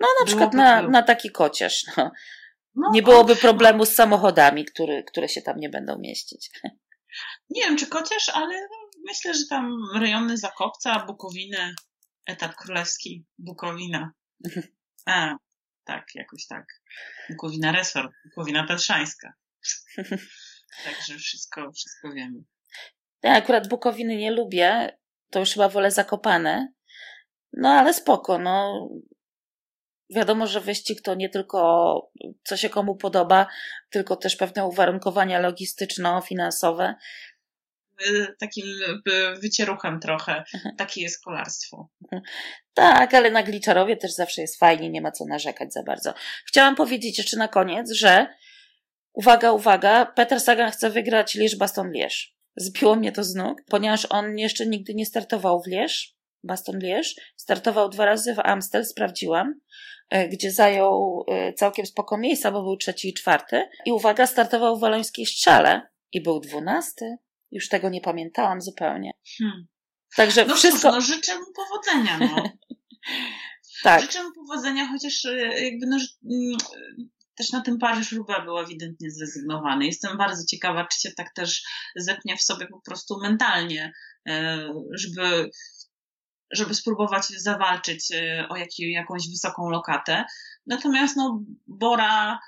No, 0.00 0.08
na 0.20 0.26
przykład 0.26 0.54
na, 0.54 0.82
na 0.82 1.02
taki 1.02 1.30
kocierz. 1.30 1.84
No. 1.96 2.10
No, 2.78 2.90
nie 2.92 3.02
byłoby 3.02 3.36
problemu 3.36 3.86
z 3.86 3.94
samochodami, 3.94 4.64
który, 4.64 5.04
które 5.04 5.28
się 5.28 5.42
tam 5.42 5.60
nie 5.60 5.68
będą 5.68 5.98
mieścić. 5.98 6.50
Nie 7.50 7.62
wiem, 7.62 7.76
czy 7.76 7.86
kocierz, 7.86 8.28
ale 8.28 8.68
myślę, 9.04 9.34
że 9.34 9.40
tam 9.50 9.76
rejony 9.94 10.36
Zakopca, 10.36 11.04
Bukowiny, 11.06 11.74
etap 12.26 12.54
królewski, 12.54 13.26
Bukowina. 13.38 14.12
A, 15.06 15.36
tak, 15.84 16.06
jakoś 16.14 16.46
tak. 16.46 16.64
Bukowina 17.30 17.72
Resort, 17.72 18.12
Bukowina 18.24 18.66
Tatrzańska. 18.66 19.32
Także 20.84 21.18
wszystko, 21.18 21.72
wszystko 21.72 22.12
wiemy. 22.12 22.38
Ja 23.22 23.32
akurat 23.32 23.68
Bukowiny 23.68 24.16
nie 24.16 24.30
lubię, 24.30 24.98
to 25.30 25.40
już 25.40 25.52
chyba 25.52 25.68
wolę 25.68 25.90
Zakopane. 25.90 26.72
No 27.52 27.68
ale 27.68 27.94
spoko, 27.94 28.38
no. 28.38 28.88
Wiadomo, 30.10 30.46
że 30.46 30.60
wyścig 30.60 31.02
to 31.02 31.14
nie 31.14 31.28
tylko 31.28 32.10
co 32.44 32.56
się 32.56 32.68
komu 32.68 32.96
podoba, 32.96 33.46
tylko 33.90 34.16
też 34.16 34.36
pewne 34.36 34.66
uwarunkowania 34.66 35.40
logistyczno-finansowe. 35.40 36.94
Takim 38.38 38.66
wycieruchem 39.42 40.00
trochę. 40.00 40.44
Mhm. 40.54 40.76
Takie 40.76 41.02
jest 41.02 41.24
kolarstwo. 41.24 41.88
Mhm. 42.04 42.22
Tak, 42.74 43.14
ale 43.14 43.30
na 43.30 43.42
Gliczarowie 43.42 43.96
też 43.96 44.12
zawsze 44.12 44.40
jest 44.40 44.58
fajnie, 44.58 44.90
nie 44.90 45.00
ma 45.00 45.12
co 45.12 45.24
narzekać 45.24 45.72
za 45.72 45.82
bardzo. 45.82 46.14
Chciałam 46.46 46.76
powiedzieć 46.76 47.18
jeszcze 47.18 47.36
na 47.36 47.48
koniec, 47.48 47.92
że 47.92 48.26
Uwaga, 49.16 49.52
uwaga, 49.52 50.06
Peter 50.06 50.40
Sagan 50.40 50.70
chce 50.70 50.90
wygrać 50.90 51.36
Liège 51.36 51.56
Baston 51.56 51.90
Liège. 51.92 52.26
Zbiło 52.56 52.96
mnie 52.96 53.12
to 53.12 53.24
z 53.24 53.34
nóg, 53.34 53.62
ponieważ 53.68 54.06
on 54.10 54.38
jeszcze 54.38 54.66
nigdy 54.66 54.94
nie 54.94 55.06
startował 55.06 55.62
w 55.62 55.66
Liège, 55.66 56.15
Baston 56.46 56.78
Liège. 56.78 57.14
Startował 57.36 57.88
dwa 57.88 58.04
razy 58.04 58.34
w 58.34 58.38
Amstel, 58.38 58.84
sprawdziłam, 58.84 59.60
e, 60.10 60.28
gdzie 60.28 60.50
zajął 60.50 61.24
e, 61.28 61.52
całkiem 61.52 61.86
spoko 61.86 62.18
miejsca, 62.18 62.50
bo 62.50 62.62
był 62.62 62.76
trzeci 62.76 63.08
i 63.08 63.14
czwarty. 63.14 63.68
I 63.86 63.92
uwaga, 63.92 64.26
startował 64.26 64.76
w 64.76 64.80
Walońskiej 64.80 65.26
Strzale 65.26 65.82
i 66.12 66.22
był 66.22 66.40
dwunasty. 66.40 67.16
Już 67.50 67.68
tego 67.68 67.88
nie 67.88 68.00
pamiętałam 68.00 68.60
zupełnie. 68.60 69.12
Hmm. 69.38 69.66
Także 70.16 70.44
no 70.44 70.54
wszystko... 70.54 70.92
Cóż, 70.92 71.08
no 71.08 71.14
życzę 71.14 71.38
mu 71.38 71.46
powodzenia, 71.56 72.18
no. 72.18 72.50
tak. 73.82 74.02
Życzę 74.02 74.22
mu 74.22 74.30
powodzenia, 74.34 74.88
chociaż 74.88 75.24
e, 75.24 75.64
jakby 75.64 75.86
no, 75.86 75.96
mm, 75.96 76.56
też 77.36 77.52
na 77.52 77.60
tym 77.60 77.78
Paryż-Roubaix 77.78 78.44
był 78.44 78.58
ewidentnie 78.58 79.10
zrezygnowany. 79.10 79.86
Jestem 79.86 80.18
bardzo 80.18 80.44
ciekawa, 80.50 80.86
czy 80.92 81.00
się 81.00 81.14
tak 81.16 81.34
też 81.34 81.62
zepnie 81.96 82.36
w 82.36 82.42
sobie 82.42 82.66
po 82.66 82.80
prostu 82.80 83.20
mentalnie, 83.22 83.92
żeby, 84.92 85.50
żeby 86.52 86.74
spróbować 86.74 87.26
zawalczyć 87.26 88.12
e, 88.12 88.46
o 88.48 88.56
jakąś 88.78 89.30
wysoką 89.30 89.70
lokatę. 89.70 90.24
Natomiast 90.66 91.16
no, 91.16 91.42
Bora 91.66 92.38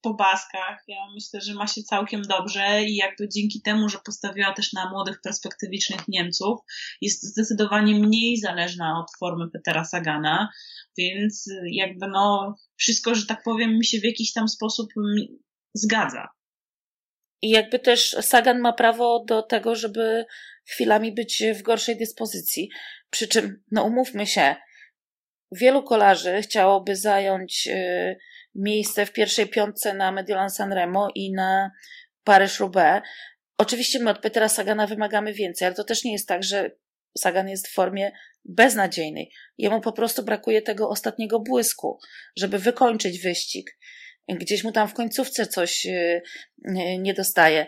po 0.00 0.14
baskach. 0.14 0.84
Ja 0.88 0.96
myślę, 1.14 1.40
że 1.40 1.54
ma 1.54 1.66
się 1.66 1.82
całkiem 1.82 2.22
dobrze 2.22 2.84
i 2.84 2.96
jakby 2.96 3.28
dzięki 3.28 3.62
temu, 3.62 3.88
że 3.88 3.98
postawiła 4.04 4.52
też 4.52 4.72
na 4.72 4.90
młodych, 4.90 5.20
perspektywicznych 5.20 6.08
Niemców, 6.08 6.60
jest 7.00 7.22
zdecydowanie 7.22 7.94
mniej 7.94 8.36
zależna 8.36 9.00
od 9.00 9.06
formy 9.18 9.50
Petera 9.50 9.84
Sagana, 9.84 10.48
więc 10.98 11.50
jakby 11.64 12.08
no 12.08 12.54
wszystko, 12.76 13.14
że 13.14 13.26
tak 13.26 13.42
powiem, 13.42 13.70
mi 13.78 13.84
się 13.84 13.98
w 13.98 14.04
jakiś 14.04 14.32
tam 14.32 14.48
sposób 14.48 14.88
zgadza. 15.74 16.28
I 17.42 17.50
jakby 17.50 17.78
też 17.78 18.16
Sagan 18.20 18.60
ma 18.60 18.72
prawo 18.72 19.24
do 19.28 19.42
tego, 19.42 19.74
żeby 19.74 20.24
chwilami 20.64 21.12
być 21.12 21.42
w 21.54 21.62
gorszej 21.62 21.96
dyspozycji. 21.96 22.70
Przy 23.10 23.28
czym, 23.28 23.62
no 23.70 23.84
umówmy 23.84 24.26
się, 24.26 24.56
wielu 25.52 25.82
kolarzy 25.82 26.42
chciałoby 26.42 26.96
zająć 26.96 27.68
y, 27.68 28.16
miejsce 28.54 29.06
w 29.06 29.12
pierwszej 29.12 29.46
piątce 29.46 29.94
na 29.94 30.12
Mediolan 30.12 30.50
Sanremo 30.50 31.08
i 31.14 31.32
na 31.32 31.70
Paryż-Roubaix. 32.24 33.02
Oczywiście 33.58 33.98
my 33.98 34.10
od 34.10 34.18
Petera 34.18 34.48
Sagana 34.48 34.86
wymagamy 34.86 35.32
więcej, 35.32 35.66
ale 35.66 35.74
to 35.74 35.84
też 35.84 36.04
nie 36.04 36.12
jest 36.12 36.28
tak, 36.28 36.44
że 36.44 36.70
Sagan 37.18 37.48
jest 37.48 37.68
w 37.68 37.74
formie 37.74 38.12
beznadziejnej. 38.44 39.32
Jemu 39.58 39.80
po 39.80 39.92
prostu 39.92 40.22
brakuje 40.22 40.62
tego 40.62 40.88
ostatniego 40.88 41.40
błysku, 41.40 41.98
żeby 42.36 42.58
wykończyć 42.58 43.20
wyścig. 43.20 43.78
Gdzieś 44.28 44.64
mu 44.64 44.72
tam 44.72 44.88
w 44.88 44.94
końcówce 44.94 45.46
coś 45.46 45.86
y, 45.86 46.22
nie 46.98 47.14
dostaje. 47.14 47.66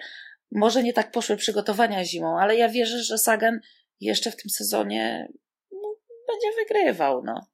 Może 0.50 0.82
nie 0.82 0.92
tak 0.92 1.10
poszły 1.10 1.36
przygotowania 1.36 2.04
zimą, 2.04 2.38
ale 2.40 2.56
ja 2.56 2.68
wierzę, 2.68 3.02
że 3.02 3.18
Sagan 3.18 3.60
jeszcze 4.02 4.30
w 4.30 4.36
tym 4.36 4.50
sezonie 4.50 5.28
no, 5.72 5.94
będzie 6.28 6.48
wygrywał. 6.58 7.22
No. 7.24 7.46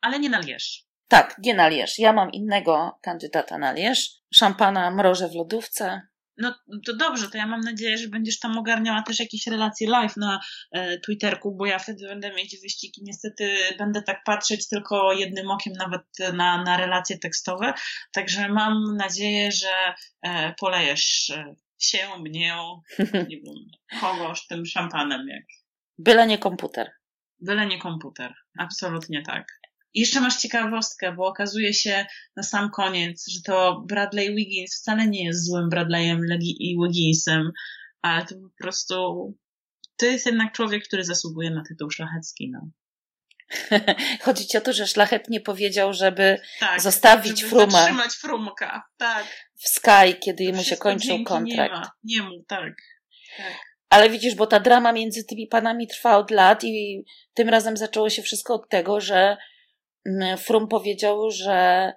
Ale 0.00 0.18
nie 0.18 0.30
na 0.30 0.40
Lierz. 0.40 0.86
Tak, 1.08 1.36
nie 1.38 1.54
na 1.54 1.68
Lierz. 1.68 1.98
Ja 1.98 2.12
mam 2.12 2.32
innego 2.32 2.98
kandydata 3.02 3.58
na 3.58 3.72
Lierz. 3.72 4.10
Szampana 4.34 4.90
mrożę 4.90 5.28
w 5.28 5.34
lodówce. 5.34 6.02
No 6.38 6.54
to 6.86 6.96
dobrze, 6.96 7.30
to 7.30 7.38
ja 7.38 7.46
mam 7.46 7.60
nadzieję, 7.60 7.98
że 7.98 8.08
będziesz 8.08 8.38
tam 8.38 8.58
ogarniała 8.58 9.02
też 9.02 9.20
jakieś 9.20 9.46
relacje 9.46 9.88
live 9.88 10.16
na 10.16 10.40
e, 10.72 10.98
Twitterku, 10.98 11.56
bo 11.56 11.66
ja 11.66 11.78
wtedy 11.78 12.08
będę 12.08 12.34
mieć 12.34 12.60
wyścigi. 12.62 13.00
Niestety 13.04 13.56
będę 13.78 14.02
tak 14.02 14.24
patrzeć 14.24 14.68
tylko 14.68 15.12
jednym 15.12 15.50
okiem 15.50 15.72
nawet 15.72 16.02
na, 16.34 16.62
na 16.62 16.76
relacje 16.76 17.18
tekstowe. 17.18 17.74
Także 18.12 18.48
mam 18.48 18.96
nadzieję, 18.96 19.52
że 19.52 19.94
e, 20.22 20.54
polejesz 20.60 21.32
się, 21.78 22.18
mnie, 22.18 22.56
nie 23.28 23.36
wiem, 23.40 23.54
kogoś 24.00 24.46
tym 24.46 24.66
szampanem. 24.66 25.28
Jak. 25.28 25.63
Byle 25.98 26.26
nie 26.26 26.38
komputer. 26.38 26.90
Byle 27.40 27.66
nie 27.66 27.78
komputer. 27.78 28.34
Absolutnie 28.58 29.22
tak. 29.22 29.46
I 29.94 30.00
jeszcze 30.00 30.20
masz 30.20 30.36
ciekawostkę, 30.36 31.12
bo 31.12 31.26
okazuje 31.26 31.74
się 31.74 32.06
na 32.36 32.42
sam 32.42 32.70
koniec, 32.70 33.28
że 33.30 33.40
to 33.42 33.84
Bradley 33.88 34.34
Wiggins 34.34 34.80
wcale 34.80 35.06
nie 35.06 35.24
jest 35.24 35.46
złym 35.46 35.68
Bradleyem 35.68 36.20
i 36.40 36.76
Wigginsem, 36.82 37.52
ale 38.02 38.26
to 38.26 38.34
po 38.34 38.62
prostu 38.62 38.94
to 39.96 40.06
jest 40.06 40.26
jednak 40.26 40.52
człowiek, 40.52 40.84
który 40.84 41.04
zasługuje 41.04 41.50
na 41.50 41.62
tytuł 41.68 41.90
szlachecki. 41.90 42.50
No. 42.50 42.70
Chodzi 44.24 44.46
ci 44.46 44.58
o 44.58 44.60
to, 44.60 44.72
że 44.72 44.86
szlachetnie 44.86 45.40
powiedział, 45.40 45.92
żeby 45.92 46.40
tak, 46.60 46.80
zostawić 46.80 47.38
żeby 47.40 47.50
Fruma. 47.50 47.70
zatrzymać 47.70 48.14
Frumka, 48.14 48.82
tak. 48.96 49.26
W 49.54 49.68
Sky, 49.68 50.18
kiedy 50.24 50.52
mu 50.52 50.64
się 50.64 50.76
kończył 50.76 51.24
kontrakt. 51.24 51.74
Nie, 51.74 51.80
ma. 51.80 51.90
nie 52.04 52.22
mu, 52.22 52.44
tak. 52.48 52.74
tak. 53.36 53.73
Ale 53.94 54.10
widzisz, 54.10 54.34
bo 54.34 54.46
ta 54.46 54.60
drama 54.60 54.92
między 54.92 55.24
tymi 55.24 55.46
panami 55.46 55.86
trwa 55.86 56.16
od 56.16 56.30
lat 56.30 56.64
i 56.64 57.04
tym 57.34 57.48
razem 57.48 57.76
zaczęło 57.76 58.10
się 58.10 58.22
wszystko 58.22 58.54
od 58.54 58.68
tego, 58.68 59.00
że 59.00 59.36
mm, 60.06 60.38
Frum 60.38 60.68
powiedział, 60.68 61.30
że 61.30 61.92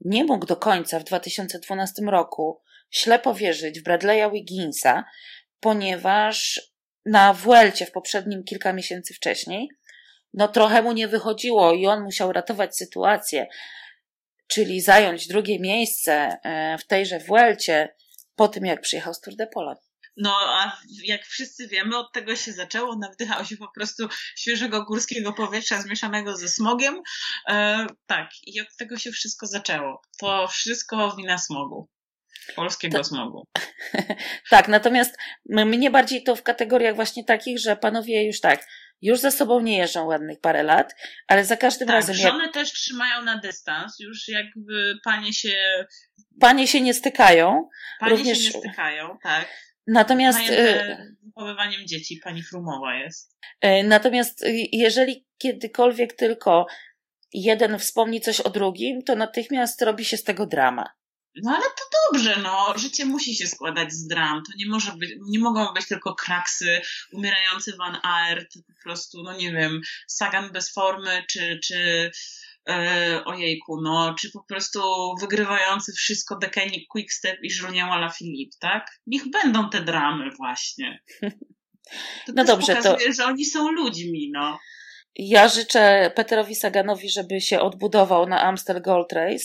nie 0.00 0.24
mógł 0.24 0.46
do 0.46 0.56
końca 0.56 1.00
w 1.00 1.04
2012 1.04 2.02
roku 2.02 2.62
ślepo 2.90 3.34
wierzyć 3.34 3.80
w 3.80 3.84
Bradley'a 3.84 4.32
Wigginsa, 4.32 5.04
ponieważ 5.60 6.60
na 7.06 7.34
Vuelcie 7.34 7.86
w 7.86 7.92
poprzednim 7.92 8.44
kilka 8.44 8.72
miesięcy 8.72 9.14
wcześniej 9.14 9.68
no 10.34 10.48
trochę 10.48 10.82
mu 10.82 10.92
nie 10.92 11.08
wychodziło 11.08 11.72
i 11.72 11.86
on 11.86 12.02
musiał 12.02 12.32
ratować 12.32 12.76
sytuację, 12.76 13.46
czyli 14.46 14.80
zająć 14.80 15.28
drugie 15.28 15.60
miejsce 15.60 16.38
e, 16.44 16.78
w 16.78 16.86
tejże 16.86 17.18
Vuelcie 17.18 17.94
po 18.36 18.48
tym, 18.48 18.66
jak 18.66 18.80
przyjechał 18.80 19.14
z 19.14 19.20
Tour 19.20 19.36
de 19.36 19.46
Pole. 19.46 19.87
No, 20.18 20.36
a 20.40 20.80
jak 21.04 21.26
wszyscy 21.26 21.68
wiemy, 21.68 21.98
od 21.98 22.12
tego 22.12 22.36
się 22.36 22.52
zaczęło. 22.52 22.96
Nawdychał 22.98 23.44
się 23.44 23.56
po 23.56 23.68
prostu 23.74 24.08
świeżego 24.36 24.84
górskiego 24.84 25.32
powietrza 25.32 25.82
zmieszanego 25.82 26.36
ze 26.36 26.48
smogiem. 26.48 27.02
E, 27.48 27.86
tak, 28.06 28.30
i 28.46 28.60
od 28.60 28.76
tego 28.78 28.98
się 28.98 29.10
wszystko 29.10 29.46
zaczęło. 29.46 30.02
To 30.20 30.48
wszystko 30.48 31.16
wina 31.16 31.38
smogu. 31.38 31.88
Polskiego 32.56 32.98
to... 32.98 33.04
smogu. 33.04 33.46
tak, 34.50 34.68
natomiast 34.68 35.16
mnie 35.48 35.90
bardziej 35.90 36.22
to 36.24 36.36
w 36.36 36.42
kategoriach 36.42 36.94
właśnie 36.94 37.24
takich, 37.24 37.58
że 37.58 37.76
panowie 37.76 38.26
już 38.26 38.40
tak, 38.40 38.66
już 39.02 39.20
ze 39.20 39.30
sobą 39.30 39.60
nie 39.60 39.78
jeżdżą 39.78 40.04
ładnych 40.04 40.40
parę 40.40 40.62
lat, 40.62 40.94
ale 41.28 41.44
za 41.44 41.56
każdym 41.56 41.88
tak, 41.88 41.94
razem. 41.94 42.16
Żony 42.16 42.44
jak... 42.44 42.54
też 42.54 42.72
trzymają 42.72 43.22
na 43.22 43.38
dystans, 43.38 44.00
już 44.00 44.28
jakby 44.28 44.94
panie 45.04 45.32
się. 45.32 45.84
Panie 46.40 46.68
się 46.68 46.80
nie 46.80 46.94
stykają. 46.94 47.68
Panie 48.00 48.16
również... 48.16 48.38
się 48.38 48.44
nie 48.44 48.50
stykają, 48.50 49.18
tak. 49.22 49.67
Natomiast. 49.88 50.50
Y, 50.50 51.16
wychowywaniem 51.22 51.86
dzieci 51.86 52.20
pani 52.24 52.42
Frumowa 52.42 52.94
jest. 52.94 53.36
Y, 53.64 53.82
natomiast 53.84 54.42
y, 54.42 54.68
jeżeli 54.72 55.26
kiedykolwiek 55.38 56.12
tylko 56.12 56.66
jeden 57.32 57.78
wspomni 57.78 58.20
coś 58.20 58.40
o 58.40 58.50
drugim, 58.50 59.02
to 59.02 59.16
natychmiast 59.16 59.82
robi 59.82 60.04
się 60.04 60.16
z 60.16 60.24
tego 60.24 60.46
drama. 60.46 60.98
No 61.42 61.50
ale 61.50 61.64
to 61.64 62.12
dobrze, 62.12 62.36
no. 62.42 62.74
Życie 62.78 63.04
musi 63.04 63.34
się 63.34 63.46
składać 63.46 63.92
z 63.92 64.06
dram. 64.06 64.42
To 64.42 64.52
nie 64.56 64.66
może 64.66 64.92
być, 64.92 65.10
nie 65.28 65.38
mogą 65.38 65.74
być 65.74 65.88
tylko 65.88 66.14
kraksy, 66.14 66.80
umierający 67.12 67.76
Van 67.76 67.98
Aert, 68.02 68.54
po 68.66 68.82
prostu, 68.84 69.22
no 69.22 69.36
nie 69.36 69.52
wiem, 69.52 69.80
Sagan 70.06 70.52
bez 70.52 70.72
formy, 70.72 71.24
czy, 71.30 71.60
czy 71.64 72.10
e, 72.68 73.24
ojejku, 73.24 73.80
no, 73.82 74.14
czy 74.20 74.30
po 74.32 74.44
prostu 74.48 74.80
wygrywający 75.20 75.92
wszystko 75.92 76.38
Dekeni 76.38 76.86
Quickstep 76.86 77.38
i 77.42 77.50
Żruniała 77.50 78.10
Philippe, 78.18 78.56
tak? 78.60 78.86
Niech 79.06 79.30
będą 79.30 79.70
te 79.70 79.80
dramy 79.80 80.30
właśnie. 80.36 81.02
To 82.26 82.32
no 82.36 82.44
dobrze, 82.44 82.76
pokazuje, 82.76 83.06
to... 83.06 83.12
że 83.12 83.24
oni 83.24 83.44
są 83.44 83.70
ludźmi, 83.70 84.30
no. 84.34 84.58
Ja 85.16 85.48
życzę 85.48 86.12
Peterowi 86.14 86.54
Saganowi, 86.54 87.10
żeby 87.10 87.40
się 87.40 87.60
odbudował 87.60 88.26
na 88.26 88.42
Amstel 88.42 88.82
Gold 88.82 89.12
Race, 89.12 89.44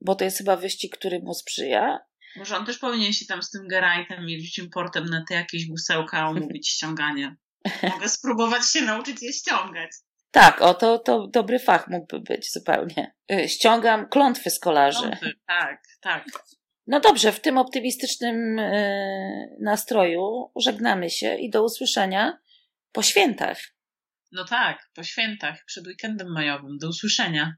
bo 0.00 0.14
to 0.14 0.24
jest 0.24 0.38
chyba 0.38 0.56
wyścig, 0.56 0.96
który 0.96 1.20
mu 1.20 1.34
sprzyja. 1.34 1.98
Może 2.36 2.56
on 2.56 2.66
też 2.66 2.78
powinien 2.78 3.12
się 3.12 3.26
tam 3.26 3.42
z 3.42 3.50
tym 3.50 3.68
Gerajtem 3.68 4.28
jeździć 4.28 4.58
importem 4.58 5.04
na 5.04 5.24
te 5.28 5.34
jakieś 5.34 5.66
gusełka 5.66 6.28
omówić 6.28 6.68
ściąganie. 6.68 7.36
Mogę 7.94 8.08
spróbować 8.08 8.72
się 8.72 8.82
nauczyć 8.82 9.22
je 9.22 9.32
ściągać. 9.32 9.90
Tak, 10.30 10.62
o 10.62 10.74
to, 10.74 10.98
to 10.98 11.26
dobry 11.26 11.58
fach 11.58 11.88
mógłby 11.88 12.20
być 12.20 12.52
zupełnie. 12.52 13.14
Y, 13.32 13.48
ściągam 13.48 14.08
klątwy 14.08 14.50
z 14.50 14.58
kolarzy. 14.58 15.00
Klątwy, 15.00 15.32
tak, 15.46 15.82
tak. 16.00 16.24
No 16.86 17.00
dobrze, 17.00 17.32
w 17.32 17.40
tym 17.40 17.58
optymistycznym 17.58 18.58
yy, 18.58 19.56
nastroju 19.60 20.52
żegnamy 20.56 21.10
się 21.10 21.34
i 21.34 21.50
do 21.50 21.64
usłyszenia 21.64 22.38
po 22.92 23.02
świętach. 23.02 23.58
No 24.32 24.44
tak, 24.44 24.90
po 24.94 25.04
świętach, 25.04 25.64
przed 25.64 25.86
weekendem 25.86 26.32
majowym. 26.32 26.78
Do 26.78 26.88
usłyszenia. 26.88 27.56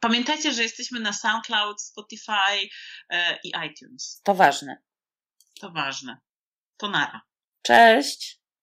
Pamiętajcie, 0.00 0.52
że 0.52 0.62
jesteśmy 0.62 1.00
na 1.00 1.12
SoundCloud, 1.12 1.82
Spotify 1.82 2.68
e, 3.08 3.38
i 3.44 3.52
iTunes. 3.66 4.20
To 4.24 4.34
ważne. 4.34 4.76
To 5.60 5.70
ważne. 5.70 6.16
To 6.76 6.88
nara. 6.88 7.20
Cześć. 7.62 8.41